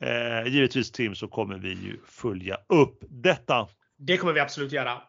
[0.00, 3.68] Eh, givetvis Tim så kommer vi ju följa upp detta.
[3.98, 5.02] Det kommer vi absolut göra.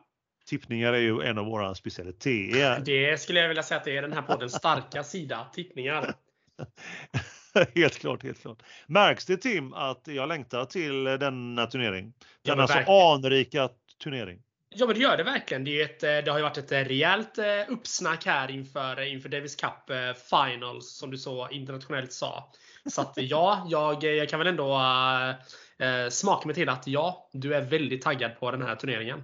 [0.45, 2.81] Tippningar är ju en av våra specialiteter.
[2.85, 5.47] Det skulle jag vilja säga att det är den här poddens starka sida.
[5.53, 6.13] Tippningar.
[7.75, 8.63] helt klart, helt klart.
[8.87, 12.13] Märks det Tim att jag längtar till denna turnering?
[12.41, 13.01] Ja, Denna så verkligen.
[13.01, 13.69] anrika
[14.03, 14.39] turnering.
[14.75, 15.63] Ja men det gör det verkligen.
[15.63, 19.29] Det, ett, eh, det har ju varit ett eh, rejält eh, uppsnack här inför, inför
[19.29, 19.97] Davis Cup
[20.29, 22.51] Finals som du så internationellt sa.
[22.85, 24.81] Så att ja, jag, jag kan väl ändå
[25.79, 29.23] äh, smaka mig till att ja, du är väldigt taggad på den här turneringen.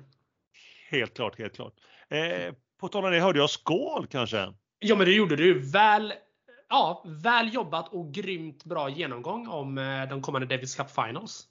[0.90, 1.74] Helt klart, helt klart.
[2.10, 4.54] Eh, på tal om det hörde jag skål kanske?
[4.80, 5.60] Ja men det gjorde du.
[5.60, 6.14] Väl,
[6.70, 11.48] ja, väl jobbat och grymt bra genomgång om eh, de kommande Davis Cup Finals.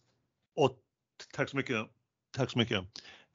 [0.57, 0.79] Och
[1.35, 1.87] tack så mycket.
[2.37, 2.79] Tack så mycket.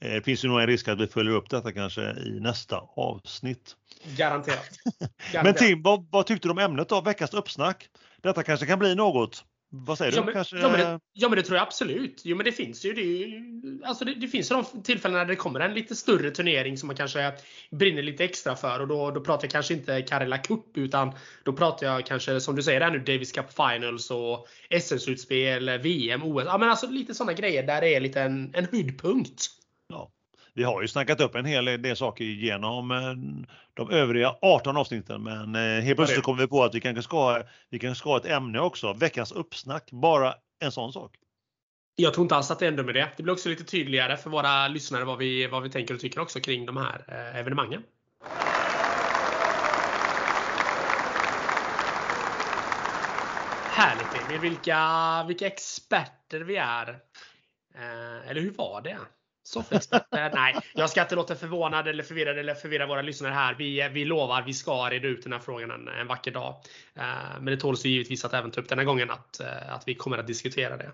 [0.01, 2.77] Eh, Det finns ju nog en risk att vi följer upp detta kanske i nästa
[2.95, 3.75] avsnitt.
[4.17, 4.69] Garanterat.
[5.31, 5.43] Garanterat.
[5.43, 7.89] Men Tim, vad, vad tyckte du om ämnet av veckans uppsnack?
[8.21, 9.45] Detta kanske kan bli något?
[9.71, 10.25] Vad säger Ja du?
[10.25, 10.57] men, kanske...
[10.57, 12.21] ja, men det, ja men det tror jag absolut.
[12.25, 12.93] Jo men det finns ju.
[12.93, 16.31] Det, ju- alltså det, det finns ju de tillfällen när det kommer en lite större
[16.31, 17.33] turnering som man kanske
[17.71, 21.13] brinner lite extra för och då, då pratar jag kanske inte Karela Cup utan
[21.43, 24.47] då pratar jag kanske som du säger där nu Davis Cup Finals och
[24.81, 26.43] SM-slutspel, VM, OS.
[26.45, 29.45] Ja men alltså lite sådana grejer där det är lite en, en höjdpunkt.
[29.89, 30.11] Ja.
[30.59, 33.13] Vi har ju snackat upp en hel del saker genom eh,
[33.73, 37.03] de övriga 18 avsnitten men eh, helt plötsligt så kommer vi på att vi kanske
[37.03, 38.93] ska, ha- vi kanske ska ha ett ämne också.
[38.93, 41.15] Veckans uppsnack, bara en sån sak.
[41.95, 43.09] Jag tror inte alls att det ändå med det.
[43.17, 46.19] Det blir också lite tydligare för våra lyssnare vad vi, vad vi tänker och tycker
[46.21, 47.83] också kring de här eh, evenemangen.
[53.69, 54.39] Härligt Emil!
[54.39, 56.99] Vilka, vilka experter vi är.
[58.29, 58.97] Eller hur var det?
[59.49, 60.31] Soffexperter?
[60.33, 63.55] Nej, jag ska inte låta förvånad eller förvirrad eller förvirra våra lyssnare här.
[63.55, 66.55] Vi, vi lovar, vi ska reda ut den här frågan en, en vacker dag.
[66.95, 67.03] Eh,
[67.41, 69.87] men det tåls ju givetvis att även ta upp den här gången att, eh, att
[69.87, 70.91] vi kommer att diskutera det.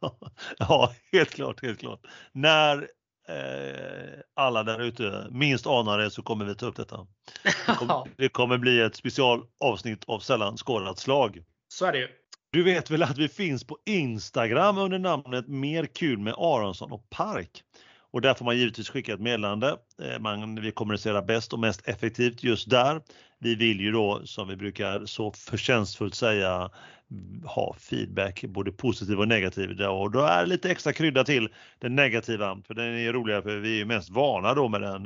[0.58, 2.00] ja, helt klart, helt klart.
[2.32, 2.88] När
[3.28, 7.06] eh, alla där ute minst anar det så kommer vi ta upp detta.
[7.42, 11.42] Det kommer, det kommer bli ett specialavsnitt av sällan skådat slag.
[11.68, 12.08] Så är det ju.
[12.56, 17.10] Du vet väl att vi finns på Instagram under namnet Mer kul med Aronsson och
[17.10, 17.62] Park.
[18.10, 19.76] Och där får man givetvis skicka ett meddelande.
[20.02, 23.00] Eh, man, vi kommunicerar bäst och mest effektivt just där.
[23.38, 26.70] Vi vill ju då, som vi brukar så förtjänstfullt säga,
[27.10, 29.80] mm, ha feedback, både positiv och negativ.
[29.80, 31.48] Och då är lite extra krydda till
[31.78, 35.02] den negativa, för den är roligare för vi är ju mest vana då med den,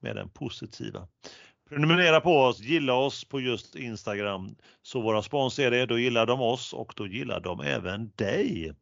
[0.00, 1.08] med den positiva.
[1.70, 4.56] Prenumerera på oss, gilla oss på just Instagram.
[4.82, 8.74] Så våra spons är det, då gillar de oss och då gillar de även dig.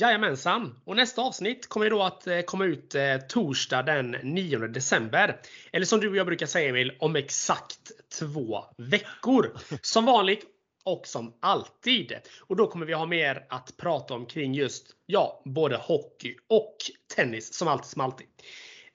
[0.00, 0.80] Jajamensan!
[0.84, 5.40] Och nästa avsnitt kommer då att eh, komma ut eh, torsdag den 9 december.
[5.72, 9.52] Eller som du och jag brukar säga Emil, om exakt två veckor.
[9.82, 10.44] Som vanligt
[10.84, 12.12] och som alltid.
[12.40, 16.76] Och då kommer vi ha mer att prata om kring just, ja, både hockey och
[17.16, 18.26] tennis som alltid som alltid.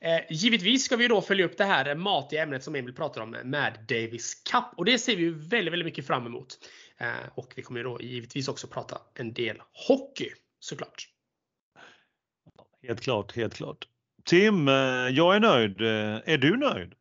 [0.01, 3.29] Eh, givetvis ska vi då följa upp det här matiga ämnet som Emil pratar om
[3.29, 4.63] med Davis Cup.
[4.77, 6.57] Och det ser vi ju väldigt, väldigt mycket fram emot.
[6.97, 10.29] Eh, och vi kommer då givetvis också prata en del hockey
[10.59, 11.07] såklart.
[12.83, 13.87] Helt klart, helt klart.
[14.25, 14.73] Tim, eh,
[15.09, 15.81] jag är nöjd.
[15.81, 16.93] Eh, är du nöjd?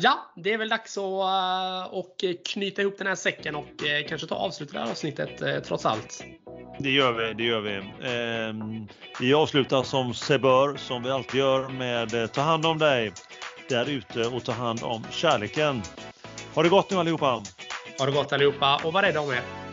[0.00, 3.66] Ja, det är väl dags att och knyta ihop den här säcken och
[4.08, 6.24] kanske ta avslut det här avsnittet trots allt.
[6.78, 7.76] Det gör vi, det gör vi.
[7.76, 8.86] Eh,
[9.20, 13.12] vi avslutar som sig bör, som vi alltid gör med Ta hand om dig
[13.68, 15.82] där ute och ta hand om kärleken.
[16.54, 17.42] Ha det gott nu allihopa!
[17.98, 19.67] Ha det gott allihopa och var rädda om er!